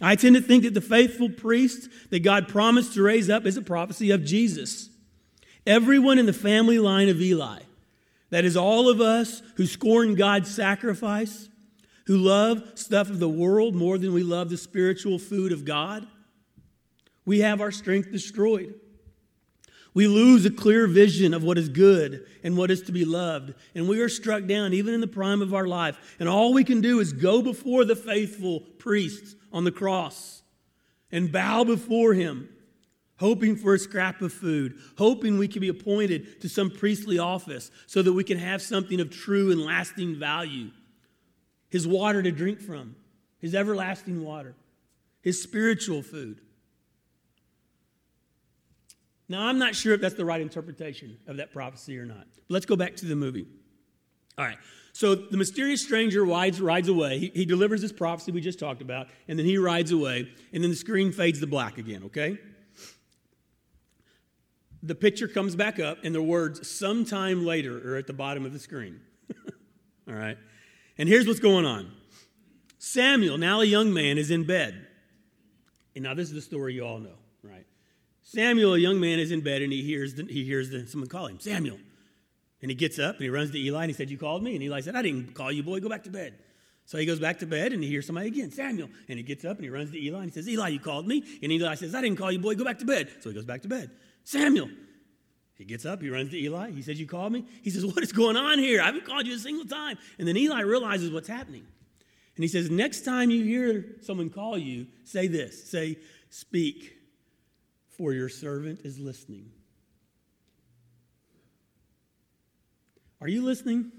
I 0.00 0.16
tend 0.16 0.36
to 0.36 0.42
think 0.42 0.64
that 0.64 0.74
the 0.74 0.80
faithful 0.80 1.30
priest 1.30 1.88
that 2.10 2.20
God 2.20 2.48
promised 2.48 2.94
to 2.94 3.02
raise 3.02 3.30
up 3.30 3.46
is 3.46 3.56
a 3.56 3.62
prophecy 3.62 4.10
of 4.10 4.24
Jesus. 4.24 4.88
Everyone 5.66 6.18
in 6.18 6.26
the 6.26 6.32
family 6.32 6.78
line 6.78 7.08
of 7.08 7.20
Eli, 7.20 7.60
that 8.30 8.44
is, 8.44 8.56
all 8.56 8.88
of 8.88 9.00
us 9.00 9.42
who 9.56 9.66
scorn 9.66 10.14
God's 10.14 10.52
sacrifice, 10.52 11.48
who 12.06 12.18
love 12.18 12.72
stuff 12.74 13.08
of 13.08 13.18
the 13.18 13.28
world 13.28 13.74
more 13.74 13.96
than 13.96 14.12
we 14.12 14.22
love 14.22 14.50
the 14.50 14.56
spiritual 14.56 15.18
food 15.18 15.52
of 15.52 15.64
God, 15.64 16.06
we 17.24 17.40
have 17.40 17.60
our 17.60 17.70
strength 17.70 18.10
destroyed. 18.12 18.74
We 19.94 20.08
lose 20.08 20.44
a 20.44 20.50
clear 20.50 20.88
vision 20.88 21.32
of 21.32 21.44
what 21.44 21.56
is 21.56 21.68
good 21.68 22.26
and 22.42 22.56
what 22.56 22.72
is 22.72 22.82
to 22.82 22.92
be 22.92 23.04
loved. 23.04 23.54
And 23.76 23.88
we 23.88 24.00
are 24.00 24.08
struck 24.08 24.46
down 24.46 24.72
even 24.72 24.92
in 24.92 25.00
the 25.00 25.06
prime 25.06 25.40
of 25.40 25.54
our 25.54 25.68
life. 25.68 26.16
And 26.18 26.28
all 26.28 26.52
we 26.52 26.64
can 26.64 26.80
do 26.80 26.98
is 26.98 27.12
go 27.12 27.40
before 27.40 27.84
the 27.84 27.94
faithful 27.94 28.60
priest 28.78 29.36
on 29.52 29.62
the 29.62 29.70
cross 29.70 30.42
and 31.12 31.30
bow 31.30 31.62
before 31.62 32.12
him, 32.12 32.48
hoping 33.18 33.54
for 33.54 33.72
a 33.72 33.78
scrap 33.78 34.20
of 34.20 34.32
food, 34.32 34.76
hoping 34.98 35.38
we 35.38 35.46
can 35.46 35.60
be 35.60 35.68
appointed 35.68 36.40
to 36.40 36.48
some 36.48 36.70
priestly 36.70 37.20
office 37.20 37.70
so 37.86 38.02
that 38.02 38.12
we 38.12 38.24
can 38.24 38.38
have 38.38 38.60
something 38.60 39.00
of 39.00 39.10
true 39.10 39.52
and 39.52 39.60
lasting 39.60 40.16
value. 40.16 40.70
His 41.68 41.86
water 41.86 42.20
to 42.20 42.32
drink 42.32 42.60
from, 42.60 42.96
his 43.38 43.54
everlasting 43.54 44.24
water, 44.24 44.56
his 45.22 45.40
spiritual 45.40 46.02
food. 46.02 46.40
Now, 49.28 49.46
I'm 49.46 49.58
not 49.58 49.74
sure 49.74 49.94
if 49.94 50.00
that's 50.00 50.14
the 50.14 50.24
right 50.24 50.40
interpretation 50.40 51.16
of 51.26 51.38
that 51.38 51.52
prophecy 51.52 51.98
or 51.98 52.04
not. 52.04 52.26
But 52.34 52.54
let's 52.54 52.66
go 52.66 52.76
back 52.76 52.96
to 52.96 53.06
the 53.06 53.16
movie. 53.16 53.46
All 54.36 54.44
right. 54.44 54.58
So 54.92 55.14
the 55.14 55.36
mysterious 55.36 55.82
stranger 55.82 56.24
rides, 56.24 56.60
rides 56.60 56.88
away. 56.88 57.18
He, 57.18 57.30
he 57.34 57.44
delivers 57.44 57.80
this 57.80 57.92
prophecy 57.92 58.32
we 58.32 58.40
just 58.40 58.58
talked 58.58 58.82
about, 58.82 59.08
and 59.26 59.38
then 59.38 59.46
he 59.46 59.58
rides 59.58 59.92
away, 59.92 60.28
and 60.52 60.62
then 60.62 60.70
the 60.70 60.76
screen 60.76 61.10
fades 61.10 61.40
to 61.40 61.46
black 61.46 61.78
again, 61.78 62.04
okay? 62.04 62.38
The 64.82 64.94
picture 64.94 65.26
comes 65.26 65.56
back 65.56 65.80
up, 65.80 65.98
and 66.04 66.14
the 66.14 66.22
words 66.22 66.68
sometime 66.68 67.44
later 67.44 67.94
are 67.94 67.96
at 67.96 68.06
the 68.06 68.12
bottom 68.12 68.44
of 68.44 68.52
the 68.52 68.58
screen. 68.58 69.00
All 70.08 70.14
right. 70.14 70.36
And 70.98 71.08
here's 71.08 71.26
what's 71.26 71.40
going 71.40 71.64
on 71.64 71.90
Samuel, 72.78 73.38
now 73.38 73.62
a 73.62 73.64
young 73.64 73.92
man, 73.92 74.18
is 74.18 74.30
in 74.30 74.44
bed. 74.44 74.86
And 75.94 76.04
now 76.04 76.14
this 76.14 76.28
is 76.28 76.34
the 76.34 76.42
story 76.42 76.74
you 76.74 76.84
all 76.84 76.98
know. 76.98 77.14
Samuel, 78.24 78.74
a 78.74 78.78
young 78.78 78.98
man, 78.98 79.18
is 79.18 79.30
in 79.30 79.42
bed 79.42 79.62
and 79.62 79.72
he 79.72 79.82
hears, 79.82 80.14
the, 80.14 80.24
he 80.24 80.44
hears 80.44 80.70
the, 80.70 80.86
someone 80.86 81.08
call 81.08 81.26
him, 81.26 81.38
Samuel. 81.38 81.78
And 82.62 82.70
he 82.70 82.74
gets 82.74 82.98
up 82.98 83.16
and 83.16 83.22
he 83.22 83.28
runs 83.28 83.50
to 83.50 83.58
Eli 83.58 83.82
and 83.82 83.90
he 83.90 83.94
said, 83.94 84.10
You 84.10 84.16
called 84.16 84.42
me? 84.42 84.54
And 84.54 84.62
Eli 84.64 84.80
said, 84.80 84.96
I 84.96 85.02
didn't 85.02 85.34
call 85.34 85.52
you, 85.52 85.62
boy. 85.62 85.80
Go 85.80 85.90
back 85.90 86.04
to 86.04 86.10
bed. 86.10 86.34
So 86.86 86.96
he 86.96 87.04
goes 87.04 87.20
back 87.20 87.38
to 87.40 87.46
bed 87.46 87.72
and 87.72 87.82
he 87.82 87.90
hears 87.90 88.06
somebody 88.06 88.28
again, 88.28 88.50
Samuel. 88.50 88.88
And 89.08 89.18
he 89.18 89.22
gets 89.22 89.44
up 89.44 89.56
and 89.56 89.64
he 89.64 89.70
runs 89.70 89.90
to 89.90 90.02
Eli 90.02 90.22
and 90.22 90.26
he 90.26 90.30
says, 90.30 90.48
Eli, 90.48 90.68
you 90.68 90.80
called 90.80 91.06
me? 91.06 91.22
And 91.42 91.52
Eli 91.52 91.74
says, 91.74 91.94
I 91.94 92.00
didn't 92.00 92.16
call 92.16 92.32
you, 92.32 92.38
boy. 92.38 92.54
Go 92.54 92.64
back 92.64 92.78
to 92.78 92.86
bed. 92.86 93.10
So 93.20 93.28
he 93.28 93.34
goes 93.34 93.44
back 93.44 93.62
to 93.62 93.68
bed. 93.68 93.90
Samuel. 94.24 94.70
He 95.56 95.64
gets 95.64 95.84
up, 95.84 96.02
he 96.02 96.08
runs 96.08 96.30
to 96.30 96.38
Eli. 96.38 96.70
He 96.72 96.82
says, 96.82 96.98
You 96.98 97.06
called 97.06 97.32
me? 97.32 97.44
He 97.62 97.70
says, 97.70 97.84
What 97.84 98.02
is 98.02 98.12
going 98.12 98.36
on 98.36 98.58
here? 98.58 98.80
I 98.80 98.86
haven't 98.86 99.04
called 99.04 99.26
you 99.26 99.34
a 99.34 99.38
single 99.38 99.66
time. 99.66 99.98
And 100.18 100.26
then 100.26 100.36
Eli 100.36 100.60
realizes 100.62 101.12
what's 101.12 101.28
happening. 101.28 101.66
And 102.36 102.42
he 102.42 102.48
says, 102.48 102.70
Next 102.70 103.02
time 103.02 103.30
you 103.30 103.44
hear 103.44 103.96
someone 104.00 104.30
call 104.30 104.56
you, 104.56 104.86
say 105.04 105.26
this 105.26 105.70
say, 105.70 105.98
Speak 106.30 106.94
for 107.96 108.12
your 108.12 108.28
servant 108.28 108.80
is 108.84 108.98
listening. 108.98 109.50
Are 113.20 113.28
you 113.28 113.42
listening? 113.42 113.90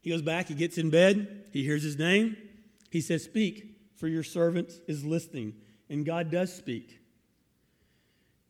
He 0.00 0.10
goes 0.10 0.22
back, 0.22 0.48
he 0.48 0.54
gets 0.54 0.76
in 0.76 0.90
bed, 0.90 1.46
he 1.52 1.64
hears 1.64 1.82
his 1.82 1.98
name. 1.98 2.36
He 2.90 3.00
says, 3.00 3.24
Speak, 3.24 3.76
for 3.96 4.06
your 4.06 4.22
servant 4.22 4.72
is 4.86 5.04
listening. 5.04 5.54
And 5.88 6.04
God 6.04 6.30
does 6.30 6.54
speak. 6.54 7.00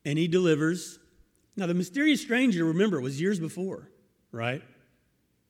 And 0.03 0.17
he 0.17 0.27
delivers. 0.27 0.99
Now, 1.55 1.67
the 1.67 1.73
mysterious 1.73 2.21
stranger, 2.21 2.65
remember, 2.65 2.99
was 2.99 3.21
years 3.21 3.39
before, 3.39 3.89
right? 4.31 4.61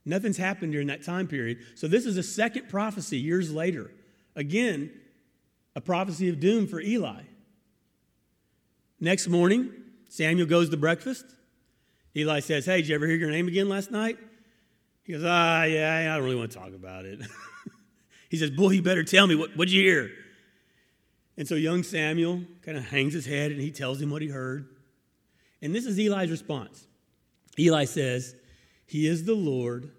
Nothing's 0.06 0.38
happened 0.38 0.74
during 0.74 0.88
that 0.88 1.04
time 1.04 1.28
period. 1.28 1.58
So, 1.76 1.88
this 1.88 2.06
is 2.06 2.18
a 2.18 2.24
second 2.24 2.70
prophecy 2.70 3.18
years 3.18 3.52
later. 3.52 3.92
Again, 4.36 4.92
a 5.76 5.82
prophecy 5.82 6.30
of 6.30 6.40
doom 6.40 6.68
for 6.68 6.80
Eli. 6.80 7.24
Next 9.00 9.28
morning, 9.28 9.72
Samuel 10.10 10.48
goes 10.48 10.70
to 10.70 10.78
breakfast. 10.78 11.26
Eli 12.16 12.40
says, 12.40 12.66
Hey, 12.66 12.78
did 12.78 12.88
you 12.88 12.96
ever 12.96 13.08
hear 13.08 13.18
your 13.18 13.32
name 13.32 13.48
again 13.48 13.68
last 13.68 13.92
night? 13.92 14.18
He 15.04 15.14
goes, 15.14 15.24
Ah, 15.26 15.64
yeah, 15.64 16.12
I 16.12 16.16
don't 16.16 16.24
really 16.24 16.38
want 16.38 16.52
to 16.52 16.58
talk 16.58 16.74
about 16.74 17.06
it. 17.06 17.20
he 18.30 18.38
says, 18.38 18.52
Boy, 18.52 18.72
you 18.72 18.82
better 18.82 19.04
tell 19.04 19.28
me, 19.28 19.36
what, 19.36 19.56
what'd 19.58 19.74
you 19.74 19.84
hear? 19.84 20.12
And 21.38 21.48
so 21.48 21.56
young 21.56 21.84
Samuel 21.84 22.44
kind 22.62 22.78
of 22.78 22.86
hangs 22.86 23.14
his 23.14 23.26
head 23.26 23.52
and 23.52 23.60
he 23.60 23.72
tells 23.72 24.02
him 24.02 24.10
what 24.10 24.22
he 24.22 24.30
heard. 24.30 24.70
And 25.62 25.76
this 25.76 25.86
is 25.86 26.00
Eli's 26.00 26.32
response. 26.32 26.88
Eli 27.60 27.86
says, 27.86 28.36
He 28.86 29.08
is 29.08 29.26
the 29.26 29.36
Lord. 29.36 29.92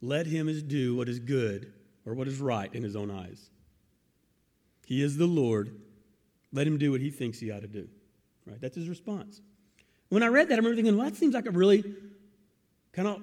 Let 0.00 0.26
him 0.26 0.50
do 0.66 0.96
what 0.96 1.08
is 1.08 1.20
good 1.20 1.72
or 2.04 2.14
what 2.14 2.26
is 2.26 2.40
right 2.40 2.74
in 2.74 2.82
his 2.82 2.96
own 2.96 3.08
eyes. 3.08 3.50
He 4.86 5.02
is 5.02 5.16
the 5.16 5.26
Lord. 5.26 5.80
Let 6.52 6.66
him 6.66 6.78
do 6.78 6.92
what 6.92 7.00
he 7.00 7.10
thinks 7.10 7.38
he 7.38 7.50
ought 7.50 7.62
to 7.62 7.68
do. 7.68 7.88
Right? 8.46 8.60
That's 8.60 8.76
his 8.76 8.88
response. 8.88 9.40
When 10.08 10.22
I 10.22 10.26
read 10.26 10.48
that, 10.48 10.54
I 10.54 10.56
remember 10.56 10.76
thinking, 10.76 10.96
well, 10.96 11.08
that 11.08 11.16
seems 11.16 11.34
like 11.34 11.46
a 11.46 11.50
really 11.50 11.82
kind 12.92 13.08
of 13.08 13.22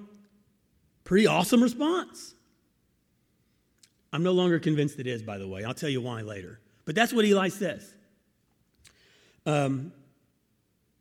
pretty 1.04 1.26
awesome 1.26 1.62
response. 1.62 2.34
I'm 4.12 4.22
no 4.22 4.32
longer 4.32 4.58
convinced 4.58 4.98
it 4.98 5.06
is, 5.06 5.22
by 5.22 5.38
the 5.38 5.46
way. 5.46 5.62
I'll 5.62 5.74
tell 5.74 5.88
you 5.88 6.00
why 6.00 6.22
later. 6.22 6.58
But 6.84 6.96
that's 6.96 7.12
what 7.12 7.24
Eli 7.24 7.48
says. 7.48 7.94
Um, 9.46 9.92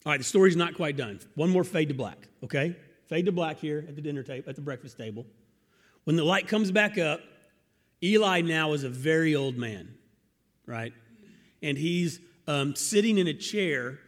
all 0.06 0.12
right, 0.12 0.20
the 0.20 0.24
story's 0.24 0.56
not 0.56 0.76
quite 0.76 0.96
done. 0.96 1.20
One 1.36 1.50
more 1.50 1.64
fade 1.64 1.88
to 1.90 1.96
black, 1.96 2.28
okay? 2.44 2.76
Fade 3.08 3.26
to 3.26 3.32
black 3.32 3.58
here 3.58 3.84
at 3.88 3.96
the 3.96 4.02
dinner 4.02 4.22
table, 4.22 4.48
at 4.48 4.56
the 4.56 4.62
breakfast 4.62 4.98
table. 4.98 5.26
When 6.04 6.16
the 6.16 6.24
light 6.24 6.48
comes 6.48 6.72
back 6.72 6.98
up, 6.98 7.22
Eli 8.04 8.42
now 8.42 8.74
is 8.74 8.84
a 8.84 8.90
very 8.90 9.36
old 9.36 9.58
man 9.58 9.96
right? 10.70 10.94
And 11.62 11.78
he's 11.78 12.20
um, 12.48 12.76
sitting 12.76 13.18
in 13.18 13.28
a 13.28 13.34
chair 13.34 14.00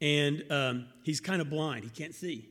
and 0.00 0.44
um, 0.50 0.86
he's 1.04 1.20
kind 1.20 1.40
of 1.40 1.48
blind. 1.48 1.84
He 1.84 1.90
can't 1.90 2.14
see. 2.14 2.48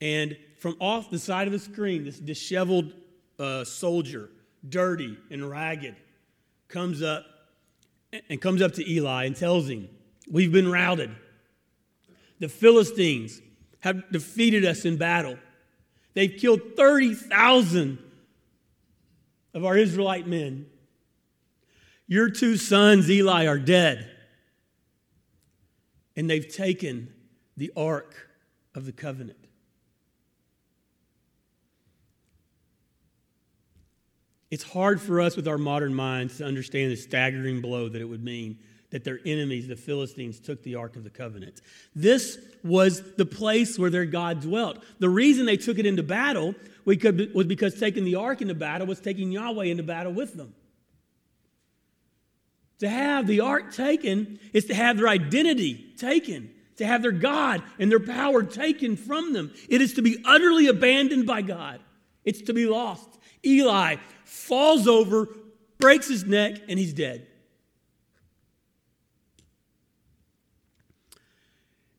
And 0.00 0.36
from 0.58 0.76
off 0.80 1.10
the 1.10 1.18
side 1.18 1.48
of 1.48 1.52
the 1.52 1.58
screen, 1.58 2.04
this 2.04 2.18
disheveled 2.18 2.92
uh, 3.38 3.64
soldier, 3.64 4.30
dirty 4.66 5.18
and 5.30 5.48
ragged, 5.48 5.96
comes 6.68 7.02
up 7.02 7.26
and 8.30 8.40
comes 8.40 8.62
up 8.62 8.72
to 8.74 8.90
Eli 8.90 9.24
and 9.24 9.36
tells 9.36 9.68
him, 9.68 9.88
We've 10.30 10.52
been 10.52 10.70
routed. 10.70 11.10
The 12.38 12.48
Philistines 12.48 13.40
have 13.80 14.10
defeated 14.12 14.64
us 14.64 14.84
in 14.84 14.96
battle. 14.96 15.38
They've 16.14 16.36
killed 16.36 16.60
30,000 16.76 17.98
of 19.54 19.64
our 19.64 19.76
Israelite 19.76 20.26
men. 20.26 20.66
Your 22.08 22.30
two 22.30 22.56
sons, 22.56 23.08
Eli, 23.10 23.46
are 23.46 23.58
dead. 23.58 24.10
And 26.16 26.28
they've 26.28 26.48
taken 26.48 27.12
the 27.56 27.70
ark 27.76 28.16
of 28.74 28.86
the 28.86 28.92
covenant. 28.92 29.38
It's 34.50 34.64
hard 34.64 35.00
for 35.00 35.20
us 35.20 35.36
with 35.36 35.46
our 35.46 35.58
modern 35.58 35.94
minds 35.94 36.38
to 36.38 36.44
understand 36.44 36.90
the 36.90 36.96
staggering 36.96 37.60
blow 37.60 37.90
that 37.90 38.00
it 38.00 38.06
would 38.06 38.24
mean 38.24 38.58
that 38.90 39.04
their 39.04 39.20
enemies, 39.26 39.68
the 39.68 39.76
Philistines, 39.76 40.40
took 40.40 40.62
the 40.62 40.76
Ark 40.76 40.96
of 40.96 41.04
the 41.04 41.10
Covenant. 41.10 41.60
This 41.94 42.38
was 42.64 43.02
the 43.16 43.26
place 43.26 43.78
where 43.78 43.90
their 43.90 44.06
God 44.06 44.40
dwelt. 44.40 44.82
The 44.98 45.10
reason 45.10 45.44
they 45.44 45.58
took 45.58 45.78
it 45.78 45.84
into 45.84 46.02
battle 46.02 46.54
was 46.86 47.46
because 47.46 47.78
taking 47.78 48.04
the 48.04 48.14
Ark 48.14 48.40
into 48.40 48.54
battle 48.54 48.86
was 48.86 48.98
taking 48.98 49.30
Yahweh 49.30 49.66
into 49.66 49.82
battle 49.82 50.12
with 50.12 50.34
them. 50.34 50.54
To 52.78 52.88
have 52.88 53.26
the 53.26 53.40
ark 53.40 53.74
taken 53.74 54.38
is 54.52 54.66
to 54.66 54.74
have 54.74 54.96
their 54.96 55.08
identity 55.08 55.92
taken, 55.96 56.50
to 56.76 56.86
have 56.86 57.02
their 57.02 57.12
God 57.12 57.62
and 57.78 57.90
their 57.90 58.00
power 58.00 58.42
taken 58.42 58.96
from 58.96 59.32
them. 59.32 59.52
It 59.68 59.82
is 59.82 59.94
to 59.94 60.02
be 60.02 60.22
utterly 60.24 60.68
abandoned 60.68 61.26
by 61.26 61.42
God, 61.42 61.80
it's 62.24 62.42
to 62.42 62.54
be 62.54 62.66
lost. 62.66 63.08
Eli 63.44 63.96
falls 64.24 64.86
over, 64.86 65.28
breaks 65.78 66.08
his 66.08 66.24
neck, 66.24 66.60
and 66.68 66.78
he's 66.78 66.92
dead. 66.92 67.26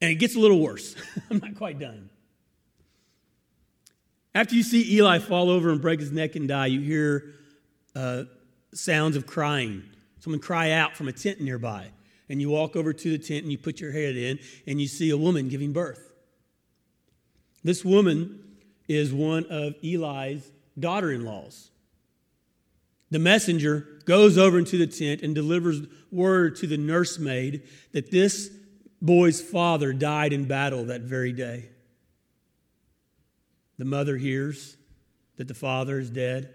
And 0.02 0.12
it 0.12 0.16
gets 0.16 0.36
a 0.36 0.40
little 0.40 0.60
worse. 0.60 0.96
I'm 1.30 1.40
not 1.40 1.56
quite 1.56 1.78
done. 1.78 2.10
After 4.34 4.56
you 4.56 4.64
see 4.64 4.96
Eli 4.96 5.20
fall 5.20 5.50
over 5.50 5.72
and 5.72 5.82
break 5.82 6.00
his 6.00 6.12
neck 6.12 6.36
and 6.36 6.48
die, 6.48 6.68
you 6.68 6.80
hear 6.80 7.34
uh, 7.96 8.24
sounds 8.74 9.18
of 9.18 9.26
crying 9.26 9.84
someone 10.20 10.40
cry 10.40 10.72
out 10.72 10.96
from 10.96 11.08
a 11.08 11.12
tent 11.12 11.42
nearby. 11.42 11.92
And 12.30 12.40
you 12.40 12.50
walk 12.50 12.76
over 12.76 12.94
to 12.94 13.12
the 13.12 13.18
tent 13.18 13.44
and 13.44 13.52
you 13.52 13.58
put 13.58 13.80
your 13.80 13.92
head 13.92 14.16
in 14.16 14.40
and 14.68 14.80
you 14.80 14.88
see 14.88 15.10
a 15.10 15.18
woman 15.18 15.50
giving 15.50 15.74
birth. 15.74 16.12
This 17.64 17.84
woman 17.84 18.40
is 18.88 19.12
one 19.12 19.46
of 19.50 19.76
Eli's 19.84 20.52
daughter 20.78 21.12
in 21.12 21.26
laws. 21.26 21.72
the 23.12 23.20
messenger 23.20 23.88
goes 24.06 24.38
over 24.38 24.60
into 24.60 24.78
the 24.78 24.88
tent 24.88 25.22
and 25.22 25.34
delivers 25.34 25.82
word 26.12 26.56
to 26.58 26.68
the 26.68 26.78
nursemaid 26.78 27.64
that 27.92 28.12
this 28.12 28.50
boy's 29.02 29.42
father 29.42 29.94
died 29.94 30.34
in 30.34 30.46
battle 30.46 30.86
that 30.86 31.02
very 31.02 31.32
day. 31.32 31.70
The 33.78 33.86
mother 33.86 34.18
hears 34.18 34.78
that 35.38 35.48
the 35.48 35.54
father 35.54 36.00
is 36.00 36.10
dead, 36.10 36.54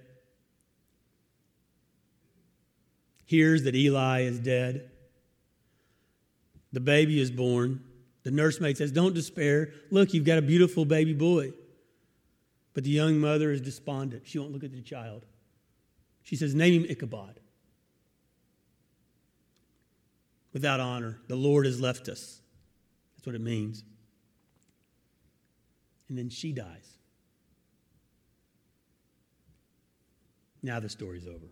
hears 3.25 3.65
that 3.65 3.75
Eli 3.75 4.23
is 4.23 4.39
dead. 4.39 4.91
The 6.73 6.81
baby 6.81 7.21
is 7.21 7.31
born. 7.31 7.83
The 8.25 8.31
nursemaid 8.31 8.77
says, 8.77 8.91
Don't 8.91 9.15
despair. 9.15 9.73
Look, 9.91 10.15
you've 10.15 10.25
got 10.25 10.39
a 10.39 10.43
beautiful 10.43 10.85
baby 10.85 11.13
boy. 11.13 11.53
But 12.73 12.85
the 12.85 12.91
young 12.91 13.19
mother 13.19 13.53
is 13.53 13.61
despondent. 13.61 14.23
She 14.27 14.39
won't 14.39 14.53
look 14.53 14.65
at 14.65 14.73
the 14.73 14.81
child. 14.81 15.25
She 16.23 16.37
says, 16.37 16.55
Name 16.55 16.83
him 16.83 16.91
Ichabod. 16.91 17.39
Without 20.53 20.81
honor, 20.81 21.19
the 21.29 21.37
Lord 21.37 21.67
has 21.67 21.81
left 21.81 22.09
us. 22.09 22.41
That's 23.17 23.27
what 23.27 23.35
it 23.35 23.41
means. 23.41 23.85
And 26.09 26.19
then 26.19 26.29
she 26.31 26.53
dies. 26.53 26.99
Now 30.63 30.81
the 30.81 30.89
story's 30.89 31.27
over. 31.27 31.47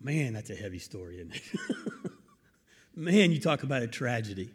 Man, 0.00 0.32
that's 0.32 0.50
a 0.50 0.54
heavy 0.54 0.78
story, 0.78 1.16
isn't 1.16 1.34
it? 1.34 1.42
Man, 2.96 3.32
you 3.32 3.38
talk 3.38 3.62
about 3.62 3.82
a 3.82 3.86
tragedy. 3.86 4.50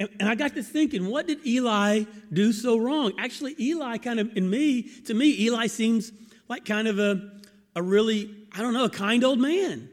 And, 0.00 0.08
and, 0.18 0.28
I 0.28 0.34
got 0.34 0.54
to 0.54 0.62
thinking, 0.62 1.06
what 1.06 1.26
did 1.26 1.46
Eli 1.46 2.04
do 2.32 2.52
so 2.52 2.78
wrong? 2.78 3.12
Actually, 3.18 3.54
Eli 3.60 3.98
kind 3.98 4.18
of, 4.18 4.36
in 4.36 4.48
me, 4.50 4.82
to 5.04 5.14
me, 5.14 5.40
Eli 5.42 5.68
seems 5.68 6.12
like 6.48 6.64
kind 6.64 6.88
of 6.88 6.98
a, 6.98 7.30
a 7.76 7.82
really, 7.82 8.48
I 8.52 8.62
don't 8.62 8.72
know, 8.72 8.86
a 8.86 8.90
kind 8.90 9.22
old 9.22 9.38
man, 9.38 9.88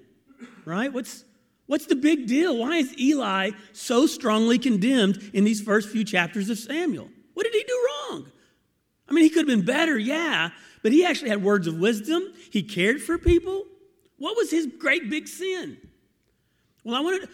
right? 0.66 0.92
What's, 0.92 1.24
what's 1.68 1.86
the 1.86 1.96
big 1.96 2.28
deal? 2.28 2.58
Why 2.58 2.78
is 2.78 2.98
Eli 2.98 3.52
so 3.74 4.08
strongly 4.08 4.58
condemned 4.58 5.30
in 5.34 5.44
these 5.44 5.62
first 5.62 5.90
few 5.90 6.04
chapters 6.04 6.50
of 6.50 6.58
Samuel? 6.58 7.10
What 7.36 7.44
did 7.44 7.54
he 7.54 7.64
do 7.64 7.88
wrong? 7.88 8.32
I 9.08 9.14
mean, 9.14 9.24
he 9.24 9.30
could 9.30 9.48
have 9.48 9.58
been 9.60 9.66
better, 9.66 9.98
yeah, 9.98 10.50
but 10.82 10.94
he 10.94 11.06
actually 11.06 11.30
had 11.30 11.44
words 11.44 11.68
of 11.68 11.78
wisdom. 11.78 12.24
He 12.50 12.64
cared 12.64 13.02
for 13.02 13.18
people. 13.18 13.66
What 14.22 14.38
was 14.38 14.52
his 14.52 14.68
great 14.68 15.10
big 15.10 15.28
sin? 15.28 15.78
Well, 16.84 16.96
I 16.96 17.00
wanted, 17.00 17.28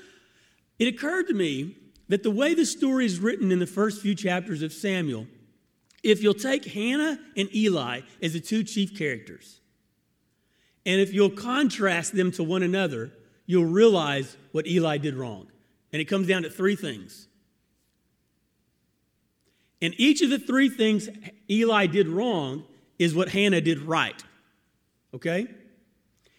it 0.80 0.88
occurred 0.88 1.28
to 1.28 1.34
me 1.34 1.76
that 2.08 2.23
the 2.23 2.32
way 2.32 2.54
the 2.54 2.65
story 2.65 3.06
is 3.06 3.19
written 3.19 3.52
in 3.52 3.60
the 3.60 3.67
first 3.67 4.02
few 4.02 4.15
chapters 4.15 4.62
of 4.62 4.71
Samuel, 4.71 5.28
if 6.02 6.23
you'll 6.23 6.34
take 6.34 6.63
Hannah 6.63 7.19
and 7.36 7.54
Eli 7.54 8.02
as 8.21 8.32
the 8.32 8.39
two 8.39 8.63
chief 8.63 8.97
characters, 8.97 9.60
and 10.86 11.02
if 11.02 11.13
you'll 11.13 11.30
contrast 11.30 12.15
them 12.15 12.32
to 12.32 12.43
one 12.45 12.63
another, 12.63 13.12
you'll 13.45 13.65
realize 13.65 14.38
what 14.54 14.65
Eli 14.65 14.97
did 14.97 15.15
wrong. 15.15 15.47
And 15.91 16.02
it 16.02 16.06
comes 16.06 16.26
down 16.26 16.43
to 16.43 16.50
three 16.50 16.78
things. 16.78 17.28
And 19.82 19.93
each 19.97 20.21
of 20.21 20.30
the 20.30 20.39
three 20.39 20.69
things 20.69 21.10
Eli 21.50 21.88
did 21.88 22.08
wrong 22.08 22.63
is 22.97 23.13
what 23.13 23.28
Hannah 23.28 23.60
did 23.60 23.80
right. 23.80 24.23
Okay? 25.13 25.47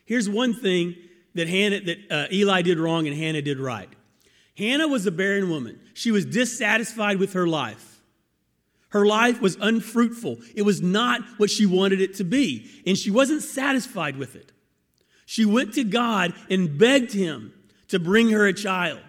Here's 0.08 0.26
one 0.26 0.54
thing 0.54 0.96
that 1.34 1.48
Hannah 1.48 1.80
that 1.82 1.98
uh, 2.10 2.26
Eli 2.32 2.62
did 2.62 2.78
wrong 2.78 3.06
and 3.06 3.14
Hannah 3.14 3.42
did 3.42 3.60
right. 3.60 3.90
Hannah 4.56 4.88
was 4.88 5.04
a 5.04 5.10
barren 5.10 5.50
woman. 5.50 5.78
She 5.92 6.10
was 6.10 6.24
dissatisfied 6.24 7.18
with 7.18 7.34
her 7.34 7.46
life. 7.46 8.00
Her 8.88 9.04
life 9.04 9.42
was 9.42 9.58
unfruitful. 9.60 10.38
It 10.54 10.62
was 10.62 10.80
not 10.80 11.20
what 11.36 11.50
she 11.50 11.66
wanted 11.66 12.00
it 12.00 12.14
to 12.14 12.24
be, 12.24 12.70
and 12.86 12.96
she 12.96 13.10
wasn't 13.10 13.42
satisfied 13.42 14.16
with 14.16 14.34
it. 14.34 14.50
She 15.26 15.44
went 15.44 15.74
to 15.74 15.84
God 15.84 16.32
and 16.48 16.78
begged 16.78 17.12
him 17.12 17.52
to 17.88 17.98
bring 17.98 18.30
her 18.30 18.46
a 18.46 18.54
child. 18.54 19.00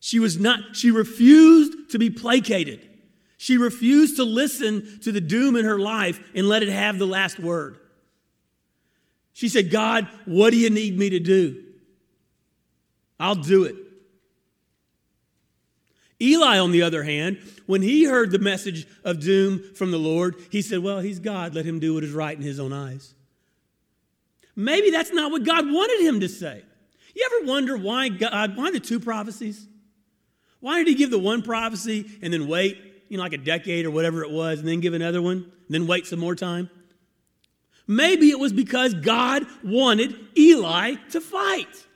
She 0.00 0.20
was 0.20 0.38
not 0.40 0.74
she 0.74 0.90
refused 0.90 1.90
to 1.90 1.98
be 1.98 2.08
placated. 2.08 2.88
She 3.36 3.58
refused 3.58 4.16
to 4.16 4.24
listen 4.24 5.00
to 5.00 5.12
the 5.12 5.20
doom 5.20 5.54
in 5.54 5.66
her 5.66 5.78
life 5.78 6.18
and 6.34 6.48
let 6.48 6.62
it 6.62 6.70
have 6.70 6.98
the 6.98 7.06
last 7.06 7.38
word. 7.38 7.78
She 9.32 9.48
said, 9.48 9.70
God, 9.70 10.08
what 10.24 10.50
do 10.50 10.58
you 10.58 10.70
need 10.70 10.98
me 10.98 11.10
to 11.10 11.20
do? 11.20 11.62
I'll 13.18 13.34
do 13.34 13.64
it. 13.64 13.76
Eli, 16.20 16.58
on 16.58 16.70
the 16.70 16.82
other 16.82 17.02
hand, 17.02 17.38
when 17.66 17.82
he 17.82 18.04
heard 18.04 18.30
the 18.30 18.38
message 18.38 18.86
of 19.02 19.20
doom 19.20 19.74
from 19.74 19.90
the 19.90 19.98
Lord, 19.98 20.36
he 20.50 20.62
said, 20.62 20.78
Well, 20.78 21.00
he's 21.00 21.18
God. 21.18 21.54
Let 21.54 21.64
him 21.64 21.80
do 21.80 21.94
what 21.94 22.04
is 22.04 22.12
right 22.12 22.36
in 22.36 22.42
his 22.42 22.60
own 22.60 22.72
eyes. 22.72 23.14
Maybe 24.54 24.90
that's 24.90 25.12
not 25.12 25.32
what 25.32 25.44
God 25.44 25.64
wanted 25.70 26.00
him 26.00 26.20
to 26.20 26.28
say. 26.28 26.62
You 27.14 27.28
ever 27.32 27.50
wonder 27.50 27.76
why 27.76 28.08
God, 28.08 28.56
why 28.56 28.70
the 28.70 28.80
two 28.80 29.00
prophecies? 29.00 29.66
Why 30.60 30.78
did 30.78 30.86
he 30.88 30.94
give 30.94 31.10
the 31.10 31.18
one 31.18 31.42
prophecy 31.42 32.08
and 32.22 32.32
then 32.32 32.46
wait 32.46 32.78
you 33.08 33.18
know, 33.18 33.24
like 33.24 33.34
a 33.34 33.38
decade 33.38 33.84
or 33.84 33.90
whatever 33.90 34.24
it 34.24 34.30
was, 34.30 34.60
and 34.60 34.66
then 34.66 34.80
give 34.80 34.94
another 34.94 35.20
one, 35.20 35.36
and 35.36 35.68
then 35.68 35.86
wait 35.86 36.06
some 36.06 36.18
more 36.18 36.34
time? 36.34 36.70
Maybe 37.86 38.30
it 38.30 38.38
was 38.38 38.52
because 38.52 38.94
God 38.94 39.46
wanted 39.62 40.14
Eli 40.36 40.94
to 41.10 41.20
fight. 41.20 41.86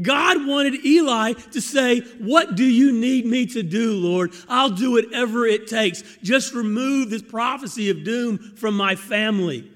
God 0.00 0.46
wanted 0.46 0.84
Eli 0.84 1.32
to 1.32 1.60
say, 1.60 2.00
What 2.18 2.54
do 2.54 2.64
you 2.64 2.92
need 2.92 3.26
me 3.26 3.46
to 3.46 3.62
do, 3.62 3.92
Lord? 3.94 4.32
I'll 4.48 4.70
do 4.70 4.92
whatever 4.92 5.44
it 5.44 5.66
takes. 5.66 6.02
Just 6.22 6.54
remove 6.54 7.10
this 7.10 7.22
prophecy 7.22 7.90
of 7.90 8.04
doom 8.04 8.38
from 8.56 8.76
my 8.76 8.96
family. 8.96 9.70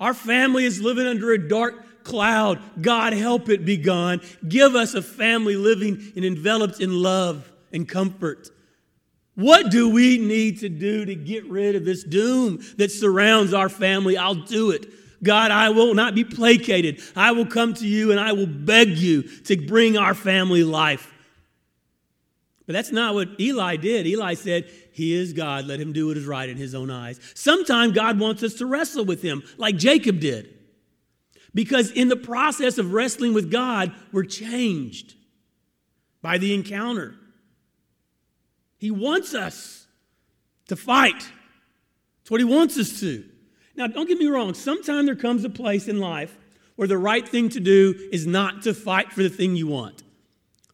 Our 0.00 0.14
family 0.14 0.64
is 0.64 0.80
living 0.80 1.06
under 1.06 1.32
a 1.32 1.48
dark 1.48 2.04
cloud. 2.04 2.60
God, 2.80 3.12
help 3.12 3.48
it 3.48 3.64
be 3.64 3.76
gone. 3.76 4.20
Give 4.46 4.74
us 4.74 4.94
a 4.94 5.02
family 5.02 5.56
living 5.56 6.12
and 6.16 6.24
enveloped 6.24 6.80
in 6.80 7.02
love 7.02 7.50
and 7.72 7.88
comfort. 7.88 8.50
What 9.38 9.70
do 9.70 9.88
we 9.88 10.18
need 10.18 10.58
to 10.60 10.68
do 10.68 11.04
to 11.04 11.14
get 11.14 11.48
rid 11.48 11.76
of 11.76 11.84
this 11.84 12.02
doom 12.02 12.58
that 12.76 12.90
surrounds 12.90 13.54
our 13.54 13.68
family? 13.68 14.16
I'll 14.16 14.34
do 14.34 14.72
it. 14.72 14.92
God, 15.22 15.52
I 15.52 15.68
will 15.68 15.94
not 15.94 16.16
be 16.16 16.24
placated. 16.24 17.00
I 17.14 17.30
will 17.30 17.46
come 17.46 17.72
to 17.74 17.86
you 17.86 18.10
and 18.10 18.18
I 18.18 18.32
will 18.32 18.48
beg 18.48 18.98
you 18.98 19.22
to 19.22 19.56
bring 19.56 19.96
our 19.96 20.12
family 20.12 20.64
life. 20.64 21.14
But 22.66 22.72
that's 22.72 22.90
not 22.90 23.14
what 23.14 23.28
Eli 23.38 23.76
did. 23.76 24.08
Eli 24.08 24.34
said, 24.34 24.72
He 24.92 25.14
is 25.14 25.32
God. 25.32 25.66
Let 25.66 25.78
him 25.78 25.92
do 25.92 26.08
what 26.08 26.16
is 26.16 26.26
right 26.26 26.48
in 26.48 26.56
his 26.56 26.74
own 26.74 26.90
eyes. 26.90 27.20
Sometimes 27.36 27.92
God 27.92 28.18
wants 28.18 28.42
us 28.42 28.54
to 28.54 28.66
wrestle 28.66 29.04
with 29.04 29.22
him, 29.22 29.44
like 29.56 29.76
Jacob 29.76 30.18
did. 30.18 30.52
Because 31.54 31.92
in 31.92 32.08
the 32.08 32.16
process 32.16 32.76
of 32.76 32.92
wrestling 32.92 33.34
with 33.34 33.52
God, 33.52 33.94
we're 34.10 34.24
changed 34.24 35.14
by 36.22 36.38
the 36.38 36.54
encounter. 36.54 37.14
He 38.78 38.90
wants 38.90 39.34
us 39.34 39.86
to 40.68 40.76
fight. 40.76 41.18
That's 41.18 42.30
what 42.30 42.40
He 42.40 42.44
wants 42.44 42.78
us 42.78 43.00
to. 43.00 43.24
Now, 43.76 43.86
don't 43.86 44.08
get 44.08 44.18
me 44.18 44.26
wrong. 44.26 44.54
Sometimes 44.54 45.06
there 45.06 45.14
comes 45.14 45.44
a 45.44 45.50
place 45.50 45.86
in 45.88 46.00
life 46.00 46.36
where 46.76 46.88
the 46.88 46.98
right 46.98 47.28
thing 47.28 47.48
to 47.50 47.60
do 47.60 48.08
is 48.12 48.26
not 48.26 48.62
to 48.62 48.74
fight 48.74 49.12
for 49.12 49.22
the 49.22 49.28
thing 49.28 49.56
you 49.56 49.66
want, 49.66 50.02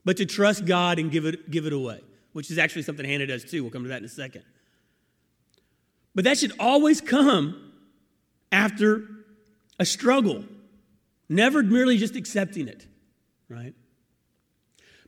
but 0.05 0.19
to 0.19 0.27
trust 0.27 0.67
God 0.67 0.99
and 0.99 1.11
give 1.11 1.25
it, 1.25 1.51
give 1.51 1.67
it 1.67 1.73
away, 1.73 2.01
which 2.33 2.51
is 2.51 2.59
actually 2.59 2.83
something 2.83 3.05
Hannah 3.07 3.27
does 3.27 3.45
too. 3.45 3.63
We'll 3.63 3.73
come 3.73 3.83
to 3.85 3.89
that 3.89 3.99
in 3.99 4.05
a 4.05 4.09
second. 4.09 4.43
But 6.15 6.25
that 6.25 6.39
should 6.39 6.53
always 6.59 7.01
come 7.01 7.73
after 8.53 9.09
a 9.79 9.85
struggle, 9.85 10.45
never 11.29 11.63
merely 11.63 11.97
just 11.97 12.17
accepting 12.17 12.69
it, 12.69 12.87
right? 13.49 13.75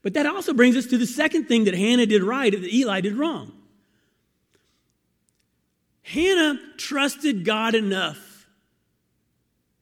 But 0.07 0.15
that 0.15 0.25
also 0.25 0.55
brings 0.55 0.77
us 0.77 0.87
to 0.87 0.99
the 0.99 1.05
second 1.05 1.47
thing 1.47 1.65
that 1.65 1.75
Hannah 1.75 2.07
did 2.07 2.23
right 2.23 2.53
that 2.53 2.73
Eli 2.73 3.01
did 3.01 3.17
wrong. 3.17 3.51
Hannah 6.03 6.61
trusted 6.77 7.45
God 7.45 7.75
enough 7.75 8.47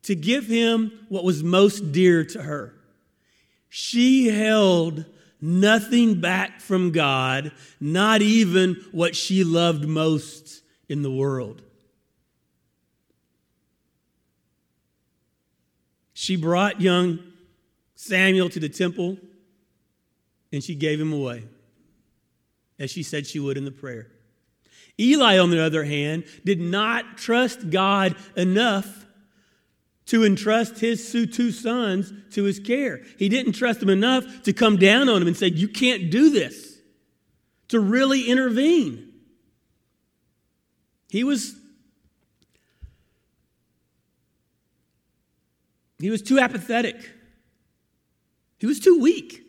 to 0.04 0.14
give 0.14 0.46
him 0.46 0.92
what 1.10 1.24
was 1.24 1.44
most 1.44 1.92
dear 1.92 2.24
to 2.24 2.40
her. 2.42 2.72
She 3.68 4.28
held 4.28 5.04
nothing 5.42 6.22
back 6.22 6.58
from 6.62 6.90
God, 6.90 7.52
not 7.78 8.22
even 8.22 8.82
what 8.92 9.14
she 9.14 9.44
loved 9.44 9.86
most 9.86 10.62
in 10.88 11.02
the 11.02 11.12
world. 11.12 11.60
She 16.14 16.36
brought 16.36 16.80
young 16.80 17.18
Samuel 17.94 18.48
to 18.48 18.58
the 18.58 18.70
temple 18.70 19.18
and 20.54 20.62
she 20.62 20.74
gave 20.74 21.00
him 21.00 21.12
away, 21.12 21.44
as 22.78 22.90
she 22.90 23.02
said 23.02 23.26
she 23.26 23.40
would 23.40 23.58
in 23.58 23.64
the 23.64 23.72
prayer. 23.72 24.06
Eli, 24.98 25.38
on 25.38 25.50
the 25.50 25.60
other 25.60 25.84
hand, 25.84 26.24
did 26.44 26.60
not 26.60 27.18
trust 27.18 27.70
God 27.70 28.14
enough 28.36 29.06
to 30.06 30.24
entrust 30.24 30.78
his 30.78 31.10
two 31.10 31.50
sons 31.50 32.12
to 32.30 32.44
his 32.44 32.60
care. 32.60 33.02
He 33.18 33.28
didn't 33.28 33.54
trust 33.54 33.80
them 33.80 33.88
enough 33.88 34.44
to 34.44 34.52
come 34.52 34.76
down 34.76 35.08
on 35.08 35.22
him 35.22 35.28
and 35.28 35.36
say, 35.36 35.48
You 35.48 35.66
can't 35.66 36.10
do 36.10 36.30
this, 36.30 36.78
to 37.68 37.80
really 37.80 38.28
intervene. 38.30 39.12
He 41.10 41.24
was. 41.24 41.56
He 45.98 46.10
was 46.10 46.22
too 46.22 46.38
apathetic. 46.38 47.10
He 48.58 48.66
was 48.66 48.78
too 48.78 49.00
weak. 49.00 49.44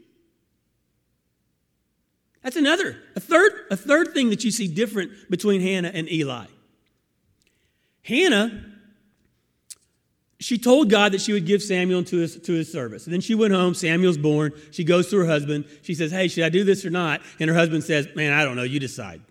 That's 2.46 2.58
another, 2.58 2.96
a 3.16 3.20
third, 3.20 3.52
a 3.72 3.76
third 3.76 4.14
thing 4.14 4.30
that 4.30 4.44
you 4.44 4.52
see 4.52 4.68
different 4.68 5.32
between 5.32 5.62
Hannah 5.62 5.90
and 5.92 6.08
Eli. 6.12 6.46
Hannah, 8.04 8.64
she 10.40 10.60
told 10.60 10.92
God 10.92 11.14
that 11.14 11.22
she 11.22 11.34
would 11.34 11.48
give 11.48 11.64
Samuel 11.64 12.04
to 12.04 12.18
his, 12.18 12.40
to 12.42 12.54
his 12.54 12.72
service. 12.72 13.06
And 13.06 13.14
then 13.16 13.22
she 13.22 13.34
went 13.34 13.52
home, 13.52 13.74
Samuel's 13.74 14.20
born. 14.20 14.54
She 14.70 14.84
goes 14.84 15.10
to 15.10 15.18
her 15.18 15.26
husband. 15.26 15.66
She 15.82 15.96
says, 15.96 16.12
Hey, 16.12 16.28
should 16.28 16.44
I 16.44 16.50
do 16.50 16.64
this 16.64 16.86
or 16.86 16.92
not? 16.92 17.22
And 17.40 17.50
her 17.50 17.56
husband 17.56 17.84
says, 17.84 18.08
Man, 18.16 18.32
I 18.32 18.46
don't 18.46 18.56
know, 18.56 18.62
you 18.62 18.80
decide. 18.80 19.22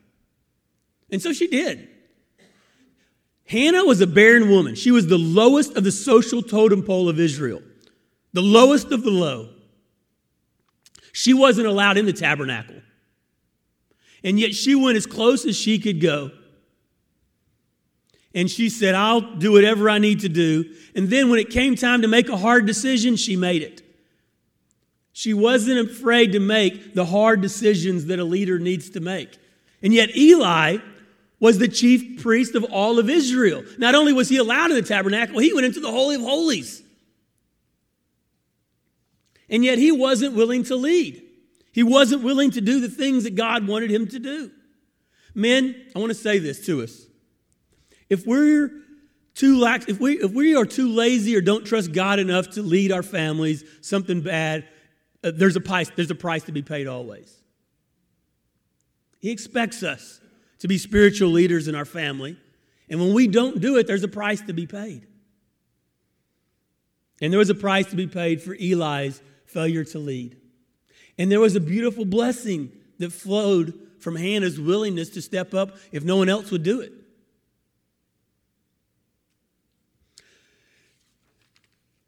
And 1.12 1.22
so 1.22 1.32
she 1.32 1.46
did. 1.46 1.88
Hannah 3.46 3.84
was 3.84 4.00
a 4.00 4.08
barren 4.08 4.50
woman. 4.50 4.74
She 4.74 4.90
was 4.90 5.06
the 5.06 5.18
lowest 5.18 5.76
of 5.76 5.84
the 5.84 5.92
social 5.92 6.42
totem 6.42 6.82
pole 6.82 7.08
of 7.08 7.20
Israel, 7.20 7.62
the 8.32 8.42
lowest 8.42 8.90
of 8.90 9.04
the 9.04 9.12
low. 9.12 9.50
She 11.12 11.32
wasn't 11.32 11.68
allowed 11.68 11.96
in 11.96 12.06
the 12.06 12.12
tabernacle. 12.12 12.80
And 14.24 14.40
yet 14.40 14.54
she 14.54 14.74
went 14.74 14.96
as 14.96 15.06
close 15.06 15.44
as 15.44 15.54
she 15.54 15.78
could 15.78 16.00
go. 16.00 16.30
And 18.34 18.50
she 18.50 18.68
said, 18.68 18.94
I'll 18.94 19.20
do 19.20 19.52
whatever 19.52 19.88
I 19.88 19.98
need 19.98 20.20
to 20.20 20.28
do. 20.28 20.74
And 20.96 21.08
then 21.08 21.30
when 21.30 21.38
it 21.38 21.50
came 21.50 21.76
time 21.76 22.02
to 22.02 22.08
make 22.08 22.28
a 22.28 22.36
hard 22.36 22.66
decision, 22.66 23.14
she 23.14 23.36
made 23.36 23.62
it. 23.62 23.82
She 25.12 25.32
wasn't 25.32 25.88
afraid 25.88 26.32
to 26.32 26.40
make 26.40 26.94
the 26.94 27.04
hard 27.04 27.40
decisions 27.40 28.06
that 28.06 28.18
a 28.18 28.24
leader 28.24 28.58
needs 28.58 28.90
to 28.90 29.00
make. 29.00 29.38
And 29.80 29.94
yet 29.94 30.16
Eli 30.16 30.78
was 31.38 31.58
the 31.58 31.68
chief 31.68 32.22
priest 32.22 32.54
of 32.54 32.64
all 32.64 32.98
of 32.98 33.08
Israel. 33.08 33.62
Not 33.78 33.94
only 33.94 34.12
was 34.12 34.28
he 34.28 34.38
allowed 34.38 34.70
in 34.70 34.76
the 34.76 34.82
tabernacle, 34.82 35.38
he 35.38 35.52
went 35.52 35.66
into 35.66 35.78
the 35.78 35.90
Holy 35.90 36.16
of 36.16 36.22
Holies. 36.22 36.82
And 39.48 39.64
yet 39.64 39.78
he 39.78 39.92
wasn't 39.92 40.34
willing 40.34 40.64
to 40.64 40.74
lead. 40.74 41.23
He 41.74 41.82
wasn't 41.82 42.22
willing 42.22 42.52
to 42.52 42.60
do 42.60 42.80
the 42.80 42.88
things 42.88 43.24
that 43.24 43.34
God 43.34 43.66
wanted 43.66 43.90
him 43.90 44.06
to 44.06 44.20
do. 44.20 44.52
Men, 45.34 45.74
I 45.94 45.98
want 45.98 46.10
to 46.10 46.14
say 46.14 46.38
this 46.38 46.64
to 46.66 46.84
us. 46.84 47.06
If 48.08 48.24
we're 48.24 48.70
too 49.34 49.58
lax, 49.58 49.86
if 49.88 49.98
we 49.98 50.12
if 50.12 50.30
we 50.30 50.54
are 50.54 50.64
too 50.64 50.88
lazy 50.88 51.34
or 51.34 51.40
don't 51.40 51.66
trust 51.66 51.92
God 51.92 52.20
enough 52.20 52.50
to 52.50 52.62
lead 52.62 52.92
our 52.92 53.02
families, 53.02 53.64
something 53.80 54.20
bad, 54.20 54.68
uh, 55.24 55.32
there's 55.34 55.56
a 55.56 55.60
price 55.60 55.90
there's 55.96 56.12
a 56.12 56.14
price 56.14 56.44
to 56.44 56.52
be 56.52 56.62
paid 56.62 56.86
always. 56.86 57.42
He 59.18 59.32
expects 59.32 59.82
us 59.82 60.20
to 60.60 60.68
be 60.68 60.78
spiritual 60.78 61.30
leaders 61.30 61.66
in 61.66 61.74
our 61.74 61.84
family, 61.84 62.38
and 62.88 63.00
when 63.00 63.12
we 63.14 63.26
don't 63.26 63.60
do 63.60 63.78
it, 63.78 63.88
there's 63.88 64.04
a 64.04 64.08
price 64.08 64.42
to 64.42 64.52
be 64.52 64.68
paid. 64.68 65.08
And 67.20 67.32
there 67.32 67.38
was 67.38 67.50
a 67.50 67.54
price 67.54 67.86
to 67.86 67.96
be 67.96 68.06
paid 68.06 68.40
for 68.42 68.54
Eli's 68.54 69.20
failure 69.46 69.82
to 69.82 69.98
lead. 69.98 70.36
And 71.18 71.30
there 71.30 71.40
was 71.40 71.54
a 71.56 71.60
beautiful 71.60 72.04
blessing 72.04 72.72
that 72.98 73.12
flowed 73.12 73.78
from 74.00 74.16
Hannah's 74.16 74.60
willingness 74.60 75.10
to 75.10 75.22
step 75.22 75.54
up 75.54 75.76
if 75.92 76.04
no 76.04 76.16
one 76.16 76.28
else 76.28 76.50
would 76.50 76.62
do 76.62 76.80
it. 76.80 76.92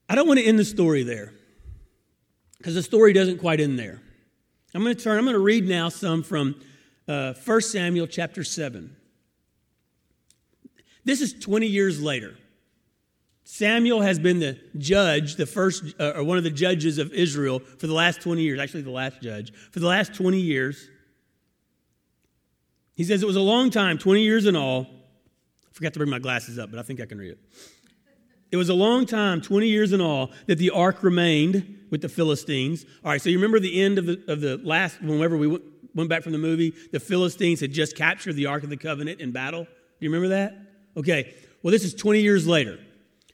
I 0.08 0.14
don't 0.14 0.26
want 0.26 0.38
to 0.38 0.46
end 0.46 0.58
the 0.58 0.64
story 0.64 1.02
there 1.02 1.32
because 2.58 2.74
the 2.74 2.82
story 2.82 3.12
doesn't 3.12 3.38
quite 3.38 3.60
end 3.60 3.78
there. 3.78 4.00
I'm 4.74 4.82
going 4.82 4.94
to 4.94 5.02
turn, 5.02 5.18
I'm 5.18 5.24
going 5.24 5.34
to 5.34 5.40
read 5.40 5.66
now 5.66 5.88
some 5.88 6.22
from 6.22 6.60
uh, 7.08 7.32
1 7.32 7.60
Samuel 7.62 8.06
chapter 8.06 8.44
7. 8.44 8.94
This 11.04 11.20
is 11.20 11.32
20 11.32 11.66
years 11.66 12.02
later. 12.02 12.36
Samuel 13.48 14.00
has 14.00 14.18
been 14.18 14.40
the 14.40 14.58
judge, 14.76 15.36
the 15.36 15.46
first, 15.46 15.94
uh, 16.00 16.14
or 16.16 16.24
one 16.24 16.36
of 16.36 16.42
the 16.42 16.50
judges 16.50 16.98
of 16.98 17.12
Israel 17.12 17.60
for 17.60 17.86
the 17.86 17.94
last 17.94 18.20
20 18.20 18.42
years, 18.42 18.58
actually, 18.58 18.82
the 18.82 18.90
last 18.90 19.22
judge, 19.22 19.52
for 19.70 19.78
the 19.78 19.86
last 19.86 20.12
20 20.14 20.40
years. 20.40 20.88
He 22.96 23.04
says 23.04 23.22
it 23.22 23.26
was 23.26 23.36
a 23.36 23.40
long 23.40 23.70
time, 23.70 23.98
20 23.98 24.20
years 24.20 24.46
in 24.46 24.56
all. 24.56 24.88
I 25.64 25.72
forgot 25.72 25.92
to 25.92 26.00
bring 26.00 26.10
my 26.10 26.18
glasses 26.18 26.58
up, 26.58 26.72
but 26.72 26.80
I 26.80 26.82
think 26.82 27.00
I 27.00 27.06
can 27.06 27.18
read 27.18 27.30
it. 27.30 27.38
It 28.50 28.56
was 28.56 28.68
a 28.68 28.74
long 28.74 29.06
time, 29.06 29.40
20 29.40 29.68
years 29.68 29.92
in 29.92 30.00
all, 30.00 30.32
that 30.46 30.58
the 30.58 30.70
ark 30.70 31.04
remained 31.04 31.86
with 31.88 32.02
the 32.02 32.08
Philistines. 32.08 32.84
All 33.04 33.12
right, 33.12 33.22
so 33.22 33.30
you 33.30 33.36
remember 33.36 33.60
the 33.60 33.80
end 33.80 33.98
of 33.98 34.06
the, 34.06 34.20
of 34.26 34.40
the 34.40 34.56
last, 34.64 35.00
whenever 35.00 35.36
we 35.36 35.46
went 35.94 36.10
back 36.10 36.24
from 36.24 36.32
the 36.32 36.38
movie, 36.38 36.74
the 36.90 36.98
Philistines 36.98 37.60
had 37.60 37.70
just 37.70 37.94
captured 37.94 38.34
the 38.34 38.46
Ark 38.46 38.64
of 38.64 38.70
the 38.70 38.76
Covenant 38.76 39.20
in 39.20 39.30
battle. 39.30 39.62
Do 39.62 39.70
you 40.00 40.10
remember 40.10 40.34
that? 40.34 40.58
Okay, 40.96 41.32
well, 41.62 41.70
this 41.70 41.84
is 41.84 41.94
20 41.94 42.22
years 42.22 42.48
later. 42.48 42.80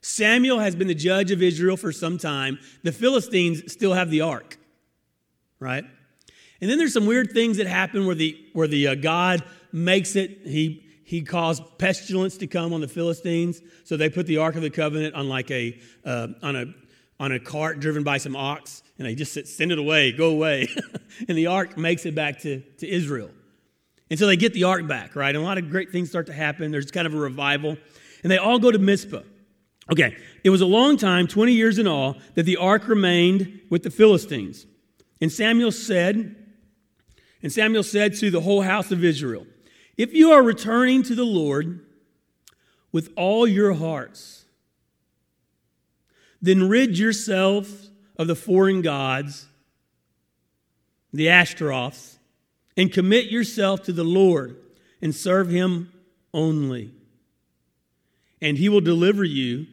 Samuel 0.02 0.58
has 0.58 0.74
been 0.74 0.88
the 0.88 0.94
judge 0.94 1.30
of 1.30 1.42
Israel 1.42 1.76
for 1.76 1.92
some 1.92 2.18
time. 2.18 2.58
The 2.82 2.92
Philistines 2.92 3.72
still 3.72 3.94
have 3.94 4.10
the 4.10 4.20
ark, 4.20 4.58
right? 5.60 5.84
And 6.60 6.70
then 6.70 6.76
there's 6.76 6.92
some 6.92 7.06
weird 7.06 7.30
things 7.32 7.56
that 7.56 7.68
happen 7.68 8.04
where 8.04 8.14
the 8.14 8.38
where 8.52 8.68
the 8.68 8.88
uh, 8.88 8.94
God 8.96 9.42
makes 9.72 10.16
it 10.16 10.40
he 10.44 10.84
he 11.04 11.22
caused 11.22 11.62
pestilence 11.78 12.36
to 12.38 12.46
come 12.46 12.72
on 12.72 12.80
the 12.80 12.88
Philistines, 12.88 13.62
so 13.84 13.96
they 13.96 14.08
put 14.08 14.26
the 14.26 14.38
ark 14.38 14.56
of 14.56 14.62
the 14.62 14.70
covenant 14.70 15.14
on 15.14 15.28
like 15.28 15.50
a 15.52 15.78
uh, 16.04 16.28
on 16.42 16.56
a 16.56 16.66
on 17.20 17.30
a 17.30 17.38
cart 17.38 17.78
driven 17.78 18.02
by 18.02 18.18
some 18.18 18.34
ox, 18.34 18.82
and 18.98 19.06
they 19.06 19.14
just 19.14 19.46
send 19.46 19.70
it 19.70 19.78
away, 19.78 20.10
go 20.10 20.30
away, 20.30 20.68
and 21.28 21.38
the 21.38 21.46
ark 21.46 21.78
makes 21.78 22.06
it 22.06 22.14
back 22.14 22.40
to 22.40 22.60
to 22.78 22.88
Israel. 22.88 23.30
And 24.10 24.18
so 24.18 24.26
they 24.26 24.36
get 24.36 24.52
the 24.52 24.64
ark 24.64 24.86
back, 24.86 25.16
right? 25.16 25.34
And 25.34 25.42
a 25.42 25.46
lot 25.46 25.58
of 25.58 25.70
great 25.70 25.90
things 25.90 26.10
start 26.10 26.26
to 26.26 26.32
happen. 26.32 26.70
There's 26.70 26.90
kind 26.90 27.06
of 27.06 27.14
a 27.14 27.18
revival, 27.18 27.76
and 28.22 28.30
they 28.30 28.38
all 28.38 28.58
go 28.58 28.72
to 28.72 28.78
Mizpah. 28.78 29.22
Okay, 29.92 30.16
it 30.42 30.48
was 30.48 30.62
a 30.62 30.66
long 30.66 30.96
time, 30.96 31.26
20 31.26 31.52
years 31.52 31.78
in 31.78 31.86
all, 31.86 32.16
that 32.34 32.44
the 32.44 32.56
ark 32.56 32.88
remained 32.88 33.60
with 33.68 33.82
the 33.82 33.90
Philistines. 33.90 34.64
And 35.20 35.30
Samuel 35.30 35.70
said, 35.70 36.34
and 37.42 37.52
Samuel 37.52 37.82
said 37.82 38.14
to 38.14 38.30
the 38.30 38.40
whole 38.40 38.62
house 38.62 38.90
of 38.90 39.04
Israel, 39.04 39.46
If 39.98 40.14
you 40.14 40.32
are 40.32 40.42
returning 40.42 41.02
to 41.02 41.14
the 41.14 41.26
Lord 41.26 41.84
with 42.90 43.12
all 43.18 43.46
your 43.46 43.74
hearts, 43.74 44.46
then 46.40 46.70
rid 46.70 46.98
yourself 46.98 47.68
of 48.16 48.28
the 48.28 48.34
foreign 48.34 48.80
gods, 48.80 49.46
the 51.12 51.28
Ashtaroths, 51.28 52.16
and 52.78 52.90
commit 52.90 53.26
yourself 53.26 53.82
to 53.82 53.92
the 53.92 54.04
Lord 54.04 54.56
and 55.02 55.14
serve 55.14 55.50
him 55.50 55.92
only 56.32 56.94
and 58.42 58.58
he 58.58 58.68
will 58.68 58.80
deliver 58.80 59.24
you 59.24 59.66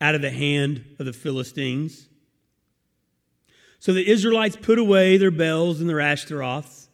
out 0.00 0.14
of 0.14 0.22
the 0.22 0.30
hand 0.30 0.84
of 0.98 1.06
the 1.06 1.12
Philistines. 1.12 2.08
So 3.78 3.92
the 3.92 4.08
Israelites 4.08 4.56
put 4.56 4.78
away 4.78 5.16
their 5.16 5.30
Baals 5.30 5.80
and 5.80 5.88
their 5.88 6.00
Ashtaroths 6.00 6.88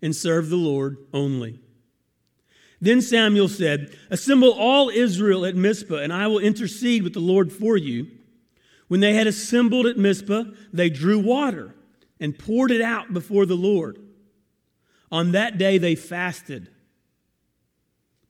and 0.00 0.14
served 0.14 0.50
the 0.50 0.56
Lord 0.56 0.96
only. 1.12 1.60
Then 2.80 3.00
Samuel 3.00 3.48
said, 3.48 3.96
Assemble 4.10 4.50
all 4.50 4.88
Israel 4.88 5.46
at 5.46 5.54
Mizpah, 5.54 5.98
and 5.98 6.12
I 6.12 6.26
will 6.26 6.40
intercede 6.40 7.04
with 7.04 7.14
the 7.14 7.20
Lord 7.20 7.52
for 7.52 7.76
you. 7.76 8.08
When 8.88 8.98
they 9.00 9.14
had 9.14 9.28
assembled 9.28 9.86
at 9.86 9.96
Mizpah, 9.96 10.44
they 10.72 10.90
drew 10.90 11.20
water 11.20 11.74
and 12.18 12.38
poured 12.38 12.72
it 12.72 12.82
out 12.82 13.12
before 13.14 13.46
the 13.46 13.54
Lord. 13.54 13.98
On 15.12 15.32
that 15.32 15.58
day 15.58 15.78
they 15.78 15.94
fasted, 15.94 16.70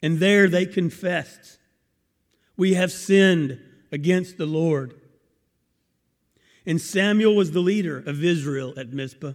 and 0.03 0.19
there 0.19 0.49
they 0.49 0.67
confessed 0.67 1.59
we 2.57 2.75
have 2.75 2.93
sinned 2.93 3.59
against 3.93 4.39
the 4.39 4.47
Lord. 4.47 4.95
And 6.67 6.81
Samuel 6.81 7.37
was 7.37 7.53
the 7.53 7.61
leader 7.61 7.99
of 7.99 8.25
Israel 8.25 8.73
at 8.77 8.93
Mizpah. 8.93 9.35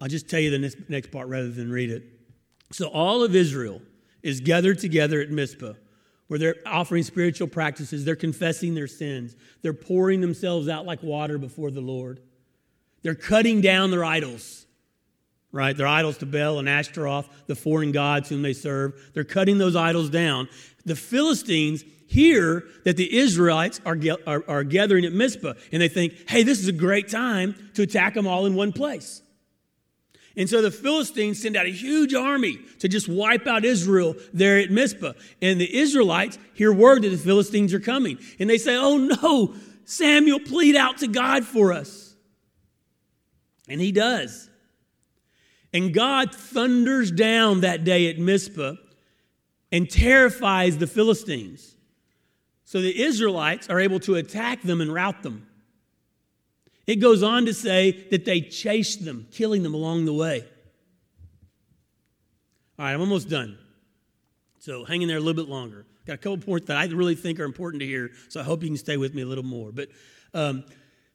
I'll 0.00 0.08
just 0.08 0.28
tell 0.28 0.40
you 0.40 0.50
the 0.50 0.84
next 0.88 1.10
part 1.10 1.28
rather 1.28 1.50
than 1.50 1.70
read 1.70 1.90
it. 1.90 2.02
So, 2.72 2.88
all 2.88 3.22
of 3.22 3.34
Israel 3.34 3.80
is 4.22 4.40
gathered 4.40 4.78
together 4.78 5.20
at 5.20 5.30
Mizpah, 5.30 5.74
where 6.26 6.38
they're 6.38 6.56
offering 6.66 7.04
spiritual 7.04 7.46
practices. 7.46 8.04
They're 8.04 8.16
confessing 8.16 8.74
their 8.74 8.88
sins. 8.88 9.36
They're 9.62 9.72
pouring 9.72 10.20
themselves 10.20 10.68
out 10.68 10.84
like 10.84 11.02
water 11.02 11.38
before 11.38 11.70
the 11.70 11.80
Lord. 11.80 12.20
They're 13.02 13.14
cutting 13.14 13.60
down 13.60 13.90
their 13.90 14.04
idols 14.04 14.64
right? 15.54 15.76
Their 15.76 15.86
idols 15.86 16.18
to 16.18 16.26
Baal 16.26 16.58
and 16.58 16.68
Ashtaroth, 16.68 17.28
the 17.46 17.54
foreign 17.54 17.92
gods 17.92 18.28
whom 18.28 18.42
they 18.42 18.52
serve. 18.52 19.12
They're 19.14 19.22
cutting 19.22 19.56
those 19.56 19.76
idols 19.76 20.10
down. 20.10 20.48
The 20.84 20.96
Philistines 20.96 21.84
hear 22.06 22.64
that 22.84 22.96
the 22.96 23.16
Israelites 23.16 23.80
are, 23.84 23.98
are, 24.26 24.44
are 24.46 24.64
gathering 24.64 25.04
at 25.04 25.12
Mizpah, 25.12 25.54
and 25.72 25.82
they 25.82 25.88
think, 25.88 26.28
hey, 26.28 26.42
this 26.42 26.60
is 26.60 26.68
a 26.68 26.72
great 26.72 27.08
time 27.08 27.54
to 27.74 27.82
attack 27.82 28.14
them 28.14 28.26
all 28.26 28.46
in 28.46 28.54
one 28.54 28.72
place. 28.72 29.22
And 30.36 30.48
so 30.50 30.62
the 30.62 30.70
Philistines 30.70 31.40
send 31.40 31.56
out 31.56 31.66
a 31.66 31.70
huge 31.70 32.12
army 32.12 32.58
to 32.80 32.88
just 32.88 33.08
wipe 33.08 33.46
out 33.46 33.64
Israel 33.64 34.16
there 34.32 34.58
at 34.58 34.70
Mizpah. 34.70 35.12
And 35.40 35.60
the 35.60 35.76
Israelites 35.76 36.38
hear 36.54 36.72
word 36.72 37.02
that 37.02 37.10
the 37.10 37.16
Philistines 37.16 37.72
are 37.72 37.80
coming. 37.80 38.18
And 38.40 38.50
they 38.50 38.58
say, 38.58 38.76
Oh 38.76 38.96
no, 38.96 39.54
Samuel, 39.84 40.40
plead 40.40 40.74
out 40.74 40.98
to 40.98 41.06
God 41.06 41.44
for 41.44 41.72
us. 41.72 42.16
And 43.68 43.80
he 43.80 43.92
does. 43.92 44.50
And 45.72 45.94
God 45.94 46.34
thunders 46.34 47.12
down 47.12 47.60
that 47.60 47.84
day 47.84 48.10
at 48.10 48.18
Mizpah 48.18 48.74
and 49.74 49.90
terrifies 49.90 50.78
the 50.78 50.86
Philistines. 50.86 51.74
So 52.62 52.80
the 52.80 53.02
Israelites 53.02 53.68
are 53.68 53.80
able 53.80 53.98
to 54.00 54.14
attack 54.14 54.62
them 54.62 54.80
and 54.80 54.94
rout 54.94 55.24
them. 55.24 55.48
It 56.86 56.96
goes 56.96 57.24
on 57.24 57.46
to 57.46 57.52
say 57.52 58.06
that 58.12 58.24
they 58.24 58.40
chased 58.40 59.04
them, 59.04 59.26
killing 59.32 59.64
them 59.64 59.74
along 59.74 60.04
the 60.04 60.12
way. 60.12 60.44
All 62.78 62.84
right, 62.84 62.92
I'm 62.92 63.00
almost 63.00 63.28
done. 63.28 63.58
So 64.60 64.84
hang 64.84 65.02
in 65.02 65.08
there 65.08 65.16
a 65.16 65.20
little 65.20 65.42
bit 65.42 65.50
longer. 65.50 65.86
Got 66.06 66.12
a 66.12 66.18
couple 66.18 66.38
points 66.38 66.68
that 66.68 66.76
I 66.76 66.84
really 66.86 67.16
think 67.16 67.40
are 67.40 67.44
important 67.44 67.80
to 67.80 67.86
hear, 67.86 68.12
so 68.28 68.38
I 68.38 68.44
hope 68.44 68.62
you 68.62 68.68
can 68.68 68.76
stay 68.76 68.96
with 68.96 69.12
me 69.12 69.22
a 69.22 69.26
little 69.26 69.42
more. 69.42 69.72
But 69.72 69.88
um, 70.34 70.62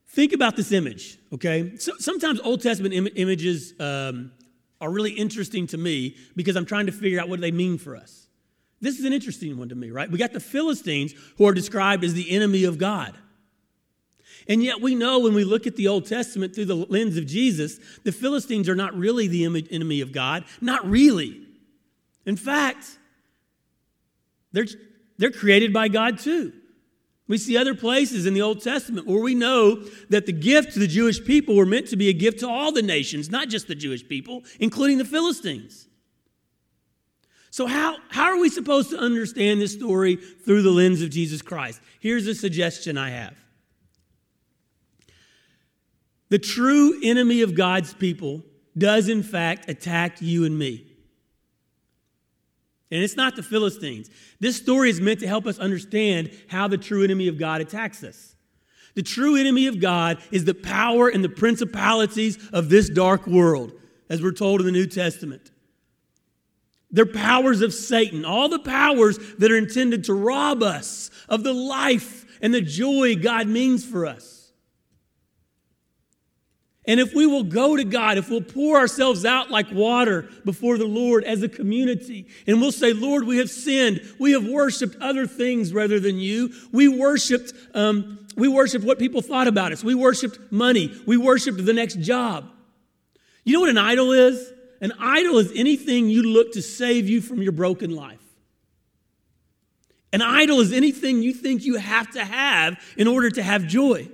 think 0.10 0.34
about 0.34 0.58
this 0.58 0.74
image, 0.74 1.18
okay? 1.32 1.78
So, 1.78 1.94
sometimes 2.00 2.42
Old 2.42 2.62
Testament 2.62 2.94
Im- 2.94 3.08
images 3.16 3.74
um, 3.80 4.34
are 4.82 4.92
really 4.92 5.12
interesting 5.12 5.66
to 5.68 5.78
me 5.78 6.18
because 6.36 6.58
I'm 6.58 6.66
trying 6.66 6.88
to 6.88 6.92
figure 6.92 7.22
out 7.22 7.30
what 7.30 7.40
they 7.40 7.52
mean 7.52 7.78
for 7.78 7.96
us. 7.96 8.26
This 8.82 8.98
is 8.98 9.06
an 9.06 9.14
interesting 9.14 9.58
one 9.58 9.70
to 9.70 9.76
me, 9.76 9.92
right? 9.92 10.10
We 10.10 10.18
got 10.18 10.34
the 10.34 10.40
Philistines 10.40 11.14
who 11.38 11.46
are 11.46 11.54
described 11.54 12.04
as 12.04 12.14
the 12.14 12.32
enemy 12.32 12.64
of 12.64 12.78
God. 12.78 13.18
And 14.48 14.64
yet, 14.64 14.82
we 14.82 14.96
know 14.96 15.20
when 15.20 15.36
we 15.36 15.44
look 15.44 15.68
at 15.68 15.76
the 15.76 15.88
Old 15.88 16.06
Testament 16.06 16.56
through 16.56 16.66
the 16.66 16.76
lens 16.76 17.18
of 17.18 17.28
Jesus, 17.28 17.80
the 18.04 18.12
Philistines 18.12 18.68
are 18.68 18.76
not 18.76 18.96
really 18.96 19.28
the 19.28 19.46
enemy 19.46 20.02
of 20.02 20.12
God. 20.12 20.46
Not 20.60 20.90
really. 20.90 21.42
In 22.26 22.36
fact, 22.36 22.98
they're, 24.52 24.66
they're 25.18 25.32
created 25.32 25.74
by 25.74 25.88
God 25.88 26.18
too. 26.18 26.54
We 27.28 27.38
see 27.38 27.58
other 27.58 27.76
places 27.76 28.26
in 28.26 28.34
the 28.34 28.42
Old 28.42 28.64
Testament 28.64 29.06
where 29.06 29.22
we 29.22 29.36
know 29.36 29.84
that 30.10 30.26
the 30.26 30.34
gift 30.34 30.74
to 30.74 30.80
the 30.80 30.88
Jewish 30.88 31.24
people 31.24 31.56
were 31.56 31.66
meant 31.66 31.88
to 31.90 31.96
be 31.96 32.10
a 32.10 32.14
gift 32.14 32.40
to 32.40 32.50
all 32.50 32.72
the 32.72 32.82
nations, 32.82 33.30
not 33.30 33.50
just 33.50 33.68
the 33.68 33.76
Jewish 33.76 34.08
people, 34.08 34.44
including 34.60 34.98
the 34.98 35.06
Philistines. 35.06 35.89
So, 37.52 37.66
how, 37.66 37.98
how 38.10 38.26
are 38.26 38.40
we 38.40 38.50
supposed 38.50 38.92
to 38.92 38.98
understand 38.98 39.60
this 39.60 39.74
story 39.74 40.16
through 40.16 40.62
the 40.62 40.72
lens 40.72 41.02
of 41.02 41.10
Jesus 41.10 41.42
Christ? 41.42 41.82
Here's 42.00 42.28
a 42.28 42.36
suggestion 42.36 42.98
I 42.98 43.10
have 43.10 43.36
the 46.30 46.40
true 46.40 47.00
enemy 47.04 47.42
of 47.42 47.56
God's 47.56 47.94
people 47.94 48.44
does, 48.78 49.10
in 49.10 49.24
fact, 49.24 49.70
attack 49.70 50.22
you 50.22 50.46
and 50.46 50.58
me. 50.58 50.86
And 52.92 53.04
it's 53.04 53.16
not 53.16 53.36
the 53.36 53.44
Philistines. 53.44 54.10
This 54.40 54.56
story 54.56 54.90
is 54.90 55.02
meant 55.02 55.20
to 55.20 55.28
help 55.28 55.46
us 55.46 55.60
understand 55.60 56.32
how 56.48 56.68
the 56.68 56.78
true 56.78 57.04
enemy 57.04 57.28
of 57.28 57.38
God 57.38 57.62
attacks 57.62 58.04
us. 58.04 58.36
The 58.96 59.04
true 59.04 59.36
enemy 59.36 59.68
of 59.68 59.80
God 59.80 60.18
is 60.32 60.46
the 60.46 60.56
power 60.56 61.08
and 61.08 61.24
the 61.24 61.30
principalities 61.30 62.38
of 62.52 62.70
this 62.70 62.90
dark 62.90 63.28
world, 63.28 63.74
as 64.10 64.22
we're 64.22 64.32
told 64.32 64.60
in 64.60 64.66
the 64.66 64.72
New 64.72 64.88
Testament. 64.88 65.52
They're 66.92 67.06
powers 67.06 67.62
of 67.62 67.74
Satan, 67.74 68.26
all 68.26 68.50
the 68.50 68.60
powers 68.60 69.20
that 69.38 69.52
are 69.52 69.58
intended 69.58 70.06
to 70.06 70.14
rob 70.14 70.64
us 70.64 71.12
of 71.28 71.44
the 71.44 71.54
life 71.54 72.26
and 72.42 72.54
the 72.54 72.62
joy 72.62 73.16
God 73.16 73.48
means 73.48 73.86
for 73.86 74.06
us. 74.06 74.40
And 76.90 77.00
if 77.00 77.14
we 77.14 77.28
will 77.28 77.44
go 77.44 77.76
to 77.76 77.84
God, 77.84 78.18
if 78.18 78.32
we'll 78.32 78.42
pour 78.42 78.80
ourselves 78.80 79.24
out 79.24 79.52
like 79.52 79.72
water 79.72 80.28
before 80.44 80.80
the 80.80 80.88
Lord 80.88 81.24
as 81.24 81.44
a 81.44 81.48
community, 81.48 82.26
and 82.48 82.60
we'll 82.60 82.72
say, 82.72 82.94
Lord, 82.94 83.26
we 83.26 83.38
have 83.38 83.52
sinned. 83.52 84.02
We 84.18 84.32
have 84.32 84.48
worshiped 84.48 84.96
other 85.00 85.28
things 85.28 85.72
rather 85.72 86.00
than 86.00 86.18
you. 86.18 86.52
We 86.72 86.88
worshiped, 86.88 87.54
um, 87.76 88.26
we 88.36 88.48
worshiped 88.48 88.84
what 88.84 88.98
people 88.98 89.22
thought 89.22 89.48
about 89.48 89.72
us. 89.72 89.84
We 89.84 89.94
worshiped 89.94 90.52
money. 90.52 90.92
We 91.06 91.16
worshiped 91.16 91.64
the 91.64 91.74
next 91.74 92.00
job. 92.00 92.50
You 93.44 93.54
know 93.54 93.60
what 93.60 93.70
an 93.70 93.78
idol 93.78 94.12
is? 94.12 94.52
An 94.82 94.94
idol 95.00 95.38
is 95.40 95.52
anything 95.56 96.10
you 96.10 96.24
look 96.24 96.54
to 96.54 96.62
save 96.62 97.10
you 97.10 97.22
from 97.22 97.42
your 97.42 97.52
broken 97.52 97.96
life. 97.96 98.20
An 100.12 100.22
idol 100.22 100.60
is 100.60 100.74
anything 100.74 101.22
you 101.22 101.34
think 101.34 101.66
you 101.66 101.76
have 101.76 102.10
to 102.12 102.24
have 102.24 102.80
in 102.98 103.08
order 103.08 103.30
to 103.30 103.44
have 103.44 103.68
joy. 103.68 104.08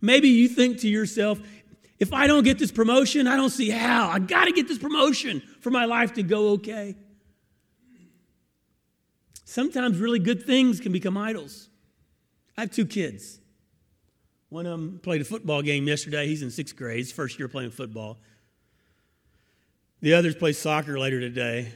Maybe 0.00 0.28
you 0.28 0.48
think 0.48 0.80
to 0.80 0.88
yourself, 0.88 1.40
if 1.98 2.12
I 2.12 2.26
don't 2.26 2.44
get 2.44 2.58
this 2.58 2.70
promotion, 2.70 3.26
I 3.26 3.36
don't 3.36 3.50
see 3.50 3.70
how. 3.70 4.08
I 4.08 4.18
got 4.18 4.44
to 4.44 4.52
get 4.52 4.68
this 4.68 4.78
promotion 4.78 5.42
for 5.60 5.70
my 5.70 5.84
life 5.84 6.14
to 6.14 6.22
go 6.22 6.50
okay. 6.50 6.94
Sometimes 9.44 9.98
really 9.98 10.18
good 10.18 10.44
things 10.44 10.80
can 10.80 10.92
become 10.92 11.16
idols. 11.16 11.68
I 12.56 12.62
have 12.62 12.70
two 12.70 12.86
kids. 12.86 13.40
One 14.48 14.66
of 14.66 14.72
them 14.72 15.00
played 15.02 15.20
a 15.20 15.24
football 15.24 15.62
game 15.62 15.86
yesterday. 15.86 16.26
He's 16.26 16.42
in 16.42 16.50
sixth 16.50 16.76
grade, 16.76 16.98
his 16.98 17.12
first 17.12 17.38
year 17.38 17.48
playing 17.48 17.70
football. 17.70 18.18
The 20.00 20.14
others 20.14 20.34
play 20.34 20.52
soccer 20.52 20.98
later 20.98 21.20
today. 21.20 21.72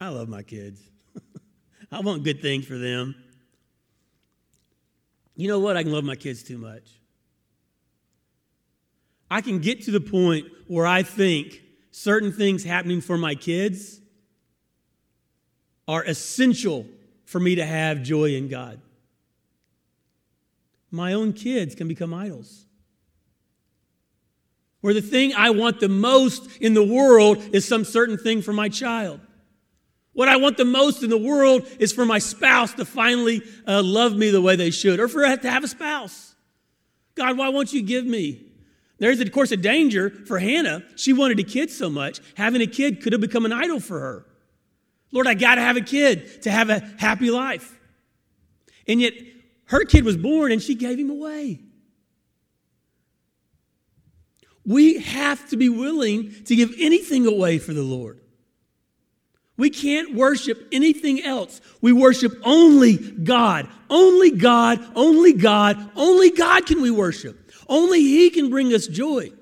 I 0.00 0.08
love 0.08 0.28
my 0.28 0.42
kids. 0.42 0.80
I 1.92 2.00
want 2.00 2.24
good 2.24 2.40
things 2.40 2.66
for 2.66 2.78
them. 2.78 3.14
You 5.36 5.48
know 5.48 5.58
what? 5.58 5.76
I 5.76 5.82
can 5.82 5.92
love 5.92 6.04
my 6.04 6.16
kids 6.16 6.42
too 6.42 6.58
much. 6.58 6.88
I 9.30 9.40
can 9.40 9.60
get 9.60 9.84
to 9.84 9.90
the 9.90 10.00
point 10.00 10.46
where 10.66 10.86
I 10.86 11.02
think 11.02 11.60
certain 11.90 12.32
things 12.32 12.64
happening 12.64 13.00
for 13.00 13.16
my 13.16 13.34
kids 13.34 14.00
are 15.88 16.04
essential 16.04 16.86
for 17.24 17.40
me 17.40 17.54
to 17.54 17.64
have 17.64 18.02
joy 18.02 18.34
in 18.34 18.48
God. 18.48 18.80
My 20.90 21.14
own 21.14 21.32
kids 21.32 21.74
can 21.74 21.88
become 21.88 22.12
idols. 22.12 22.66
Where 24.82 24.92
the 24.92 25.00
thing 25.00 25.32
I 25.34 25.50
want 25.50 25.80
the 25.80 25.88
most 25.88 26.58
in 26.58 26.74
the 26.74 26.84
world 26.84 27.42
is 27.54 27.66
some 27.66 27.84
certain 27.84 28.18
thing 28.18 28.42
for 28.42 28.52
my 28.52 28.68
child. 28.68 29.20
What 30.12 30.28
I 30.28 30.36
want 30.36 30.58
the 30.58 30.64
most 30.64 31.02
in 31.02 31.08
the 31.08 31.16
world 31.16 31.66
is 31.78 31.92
for 31.92 32.04
my 32.04 32.18
spouse 32.18 32.74
to 32.74 32.84
finally 32.84 33.42
uh, 33.66 33.82
love 33.82 34.14
me 34.14 34.30
the 34.30 34.42
way 34.42 34.56
they 34.56 34.70
should, 34.70 35.00
or 35.00 35.08
for 35.08 35.26
her 35.26 35.36
to 35.36 35.50
have 35.50 35.64
a 35.64 35.68
spouse. 35.68 36.34
God, 37.14 37.38
why 37.38 37.48
won't 37.48 37.72
you 37.72 37.82
give 37.82 38.04
me? 38.04 38.44
There's, 38.98 39.20
of 39.20 39.32
course, 39.32 39.52
a 39.52 39.56
danger 39.56 40.10
for 40.10 40.38
Hannah. 40.38 40.82
She 40.96 41.12
wanted 41.12 41.38
a 41.38 41.44
kid 41.44 41.70
so 41.70 41.88
much, 41.88 42.20
having 42.36 42.60
a 42.60 42.66
kid 42.66 43.02
could 43.02 43.12
have 43.12 43.22
become 43.22 43.46
an 43.46 43.52
idol 43.52 43.80
for 43.80 43.98
her. 43.98 44.26
Lord, 45.12 45.26
I 45.26 45.34
got 45.34 45.54
to 45.54 45.60
have 45.60 45.76
a 45.76 45.80
kid 45.80 46.42
to 46.42 46.50
have 46.50 46.70
a 46.70 46.80
happy 46.98 47.30
life. 47.30 47.78
And 48.86 49.00
yet, 49.00 49.14
her 49.66 49.84
kid 49.84 50.04
was 50.04 50.16
born 50.16 50.52
and 50.52 50.60
she 50.60 50.74
gave 50.74 50.98
him 50.98 51.10
away. 51.10 51.60
We 54.64 55.00
have 55.00 55.48
to 55.50 55.56
be 55.56 55.68
willing 55.68 56.44
to 56.44 56.56
give 56.56 56.72
anything 56.78 57.26
away 57.26 57.58
for 57.58 57.72
the 57.72 57.82
Lord. 57.82 58.20
We 59.56 59.70
can't 59.70 60.14
worship 60.14 60.68
anything 60.72 61.22
else. 61.22 61.60
We 61.80 61.92
worship 61.92 62.32
only 62.42 62.96
God. 62.96 63.68
Only 63.90 64.30
God, 64.30 64.80
only 64.96 65.34
God, 65.34 65.90
only 65.94 66.30
God 66.30 66.66
can 66.66 66.80
we 66.80 66.90
worship. 66.90 67.52
Only 67.68 68.00
He 68.00 68.30
can 68.30 68.50
bring 68.50 68.72
us 68.72 68.86
joy. 68.86 69.32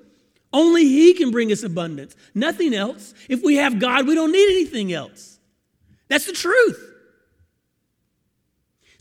Only 0.51 0.83
He 0.83 1.13
can 1.13 1.31
bring 1.31 1.51
us 1.51 1.63
abundance. 1.63 2.15
Nothing 2.35 2.73
else. 2.73 3.13
If 3.29 3.41
we 3.41 3.55
have 3.55 3.79
God, 3.79 4.05
we 4.07 4.15
don't 4.15 4.31
need 4.31 4.49
anything 4.51 4.91
else. 4.91 5.39
That's 6.09 6.25
the 6.25 6.33
truth. 6.33 6.90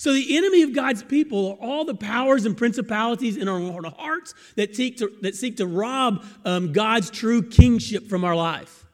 So, 0.00 0.14
the 0.14 0.34
enemy 0.38 0.62
of 0.62 0.72
God's 0.72 1.02
people 1.02 1.50
are 1.50 1.66
all 1.66 1.84
the 1.84 1.94
powers 1.94 2.46
and 2.46 2.56
principalities 2.56 3.36
in 3.36 3.48
our 3.48 3.60
hearts 3.90 4.32
that 4.56 4.74
seek 4.74 4.96
to, 4.96 5.12
that 5.20 5.34
seek 5.34 5.58
to 5.58 5.66
rob 5.66 6.24
um, 6.42 6.72
God's 6.72 7.10
true 7.10 7.42
kingship 7.42 8.08
from 8.08 8.24
our 8.24 8.34
life. 8.34 8.86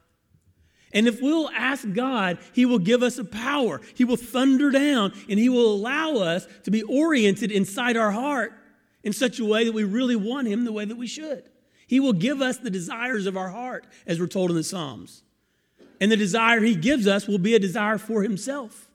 And 0.91 1.07
if 1.07 1.21
we'll 1.21 1.49
ask 1.51 1.89
God, 1.93 2.39
He 2.51 2.65
will 2.65 2.79
give 2.79 3.03
us 3.03 3.17
a 3.19 3.23
power. 3.23 3.79
He 3.95 4.03
will 4.03 4.17
thunder 4.17 4.69
down 4.69 5.13
and 5.29 5.39
He 5.39 5.47
will 5.47 5.73
allow 5.73 6.15
us 6.15 6.45
to 6.63 6.71
be 6.71 6.83
oriented 6.83 7.53
inside 7.53 7.95
our 7.95 8.11
heart 8.11 8.51
in 9.01 9.13
such 9.13 9.39
a 9.39 9.45
way 9.45 9.63
that 9.63 9.71
we 9.71 9.85
really 9.85 10.17
want 10.17 10.49
Him 10.49 10.65
the 10.65 10.73
way 10.73 10.83
that 10.83 10.97
we 10.97 11.07
should. 11.07 11.49
He 11.87 12.01
will 12.01 12.11
give 12.11 12.41
us 12.41 12.57
the 12.57 12.69
desires 12.69 13.27
of 13.27 13.37
our 13.37 13.47
heart, 13.47 13.87
as 14.05 14.19
we're 14.19 14.27
told 14.27 14.49
in 14.49 14.57
the 14.57 14.61
Psalms. 14.61 15.23
And 16.01 16.11
the 16.11 16.17
desire 16.17 16.59
He 16.59 16.75
gives 16.75 17.07
us 17.07 17.29
will 17.29 17.37
be 17.37 17.55
a 17.55 17.59
desire 17.59 17.97
for 17.97 18.23
Himself. 18.23 18.87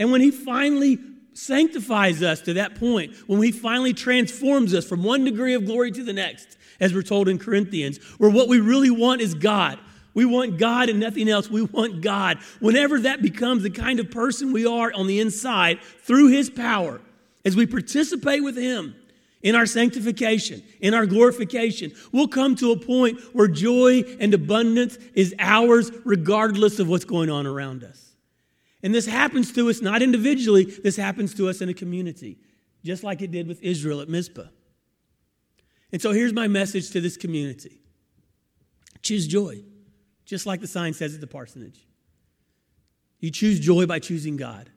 And 0.00 0.10
when 0.10 0.22
He 0.22 0.32
finally 0.32 0.98
sanctifies 1.34 2.22
us 2.22 2.40
to 2.40 2.54
that 2.54 2.74
point, 2.74 3.14
when 3.28 3.40
He 3.42 3.52
finally 3.52 3.92
transforms 3.92 4.74
us 4.74 4.88
from 4.88 5.04
one 5.04 5.24
degree 5.24 5.54
of 5.54 5.66
glory 5.66 5.92
to 5.92 6.02
the 6.02 6.14
next, 6.14 6.56
as 6.80 6.94
we're 6.94 7.02
told 7.02 7.28
in 7.28 7.38
Corinthians, 7.38 7.98
where 8.18 8.30
what 8.30 8.48
we 8.48 8.58
really 8.58 8.90
want 8.90 9.20
is 9.20 9.34
God. 9.34 9.78
We 10.14 10.24
want 10.24 10.58
God 10.58 10.88
and 10.88 10.98
nothing 10.98 11.28
else. 11.28 11.48
We 11.48 11.62
want 11.62 12.00
God. 12.00 12.38
Whenever 12.58 12.98
that 13.00 13.22
becomes 13.22 13.62
the 13.62 13.70
kind 13.70 14.00
of 14.00 14.10
person 14.10 14.52
we 14.52 14.66
are 14.66 14.90
on 14.92 15.06
the 15.06 15.20
inside 15.20 15.80
through 15.82 16.28
His 16.28 16.48
power, 16.50 17.00
as 17.44 17.54
we 17.54 17.66
participate 17.66 18.42
with 18.42 18.56
Him 18.56 18.96
in 19.42 19.54
our 19.54 19.66
sanctification, 19.66 20.62
in 20.80 20.94
our 20.94 21.04
glorification, 21.04 21.92
we'll 22.10 22.26
come 22.26 22.56
to 22.56 22.72
a 22.72 22.76
point 22.76 23.20
where 23.34 23.48
joy 23.48 24.02
and 24.18 24.32
abundance 24.32 24.98
is 25.14 25.34
ours 25.38 25.92
regardless 26.04 26.78
of 26.78 26.88
what's 26.88 27.04
going 27.04 27.30
on 27.30 27.46
around 27.46 27.84
us. 27.84 28.09
And 28.82 28.94
this 28.94 29.06
happens 29.06 29.52
to 29.52 29.68
us 29.68 29.82
not 29.82 30.02
individually, 30.02 30.64
this 30.64 30.96
happens 30.96 31.34
to 31.34 31.48
us 31.48 31.60
in 31.60 31.68
a 31.68 31.74
community, 31.74 32.38
just 32.84 33.02
like 33.02 33.20
it 33.20 33.30
did 33.30 33.46
with 33.46 33.62
Israel 33.62 34.00
at 34.00 34.08
Mizpah. 34.08 34.48
And 35.92 36.00
so 36.00 36.12
here's 36.12 36.32
my 36.32 36.48
message 36.48 36.90
to 36.90 37.00
this 37.00 37.16
community 37.16 37.80
choose 39.02 39.26
joy 39.26 39.62
just 40.30 40.46
like 40.46 40.60
the 40.60 40.66
sign 40.68 40.94
says 40.94 41.12
at 41.12 41.20
the 41.20 41.26
parsonage. 41.26 41.84
You 43.18 43.32
choose 43.32 43.58
joy 43.58 43.86
by 43.86 43.98
choosing 43.98 44.36
God, 44.36 44.70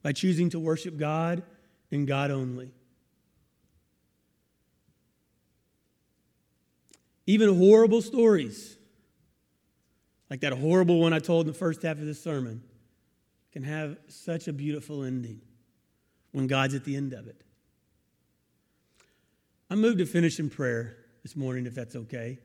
by 0.00 0.12
choosing 0.12 0.48
to 0.50 0.60
worship 0.60 0.96
God 0.96 1.42
and 1.90 2.06
God 2.06 2.30
only. 2.30 2.72
Even 7.26 7.58
horrible 7.58 8.00
stories, 8.00 8.78
like 10.30 10.38
that 10.42 10.52
horrible 10.52 11.00
one 11.00 11.12
I 11.12 11.18
told 11.18 11.46
in 11.48 11.52
the 11.52 11.58
first 11.58 11.82
half 11.82 11.98
of 11.98 12.06
this 12.06 12.22
sermon, 12.22 12.62
can 13.52 13.62
have 13.62 13.98
such 14.08 14.48
a 14.48 14.52
beautiful 14.52 15.02
ending 15.02 15.40
when 16.32 16.46
God's 16.46 16.74
at 16.74 16.84
the 16.84 16.96
end 16.96 17.12
of 17.12 17.26
it. 17.26 17.40
I'm 19.68 19.80
moved 19.80 19.98
to 19.98 20.06
finish 20.06 20.38
in 20.38 20.50
prayer 20.50 20.96
this 21.22 21.36
morning, 21.36 21.66
if 21.66 21.74
that's 21.74 21.94
okay. 21.94 22.38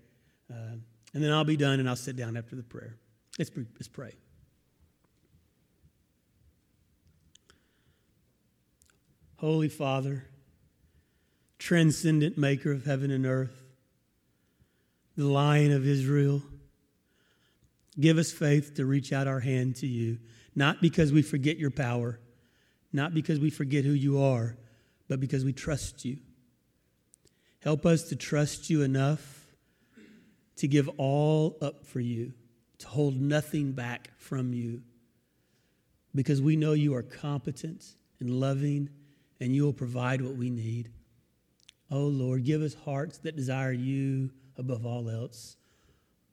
Uh, 0.51 0.77
and 1.13 1.23
then 1.23 1.31
I'll 1.31 1.43
be 1.43 1.57
done 1.57 1.79
and 1.79 1.89
I'll 1.89 1.95
sit 1.95 2.15
down 2.15 2.37
after 2.37 2.55
the 2.55 2.63
prayer. 2.63 2.97
Let's, 3.39 3.51
let's 3.55 3.87
pray. 3.87 4.13
Holy 9.37 9.69
Father, 9.69 10.25
transcendent 11.57 12.37
maker 12.37 12.71
of 12.71 12.85
heaven 12.85 13.11
and 13.11 13.25
earth, 13.25 13.63
the 15.17 15.25
lion 15.25 15.71
of 15.71 15.85
Israel, 15.85 16.41
give 17.99 18.17
us 18.17 18.31
faith 18.31 18.75
to 18.75 18.85
reach 18.85 19.11
out 19.11 19.27
our 19.27 19.39
hand 19.39 19.75
to 19.77 19.87
you, 19.87 20.19
not 20.55 20.81
because 20.81 21.11
we 21.11 21.21
forget 21.21 21.57
your 21.57 21.71
power, 21.71 22.19
not 22.93 23.13
because 23.13 23.39
we 23.39 23.49
forget 23.49 23.83
who 23.83 23.91
you 23.91 24.21
are, 24.21 24.57
but 25.07 25.19
because 25.19 25.43
we 25.43 25.53
trust 25.53 26.05
you. 26.05 26.17
Help 27.61 27.85
us 27.85 28.03
to 28.09 28.15
trust 28.15 28.69
you 28.69 28.83
enough 28.83 29.45
to 30.57 30.67
give 30.67 30.89
all 30.97 31.57
up 31.61 31.85
for 31.85 31.99
you, 31.99 32.31
to 32.77 32.87
hold 32.87 33.19
nothing 33.19 33.73
back 33.73 34.11
from 34.17 34.53
you, 34.53 34.81
because 36.13 36.41
we 36.41 36.55
know 36.55 36.73
you 36.73 36.95
are 36.95 37.03
competent 37.03 37.83
and 38.19 38.29
loving 38.29 38.89
and 39.41 39.53
you 39.53 39.63
will 39.63 39.73
provide 39.73 40.21
what 40.21 40.35
we 40.35 40.49
need. 40.49 40.89
Oh 41.91 42.05
Lord, 42.05 42.45
give 42.45 42.61
us 42.61 42.73
hearts 42.73 43.17
that 43.19 43.35
desire 43.35 43.73
you 43.73 44.31
above 44.57 44.85
all 44.85 45.09
else. 45.09 45.57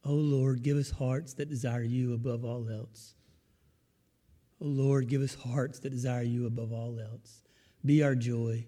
Oh 0.04 0.14
Lord, 0.14 0.62
give 0.62 0.76
us 0.76 0.90
hearts 0.90 1.34
that 1.34 1.48
desire 1.48 1.82
you 1.82 2.14
above 2.14 2.44
all 2.44 2.68
else. 2.70 3.14
Lord, 4.64 5.08
give 5.08 5.22
us 5.22 5.34
hearts 5.34 5.78
that 5.80 5.90
desire 5.90 6.22
you 6.22 6.46
above 6.46 6.72
all 6.72 6.98
else. 6.98 7.42
Be 7.84 8.02
our 8.02 8.14
joy. 8.14 8.66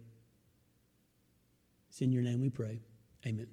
It's 1.88 2.00
in 2.00 2.12
your 2.12 2.22
name 2.22 2.40
we 2.40 2.50
pray. 2.50 2.80
Amen. 3.24 3.46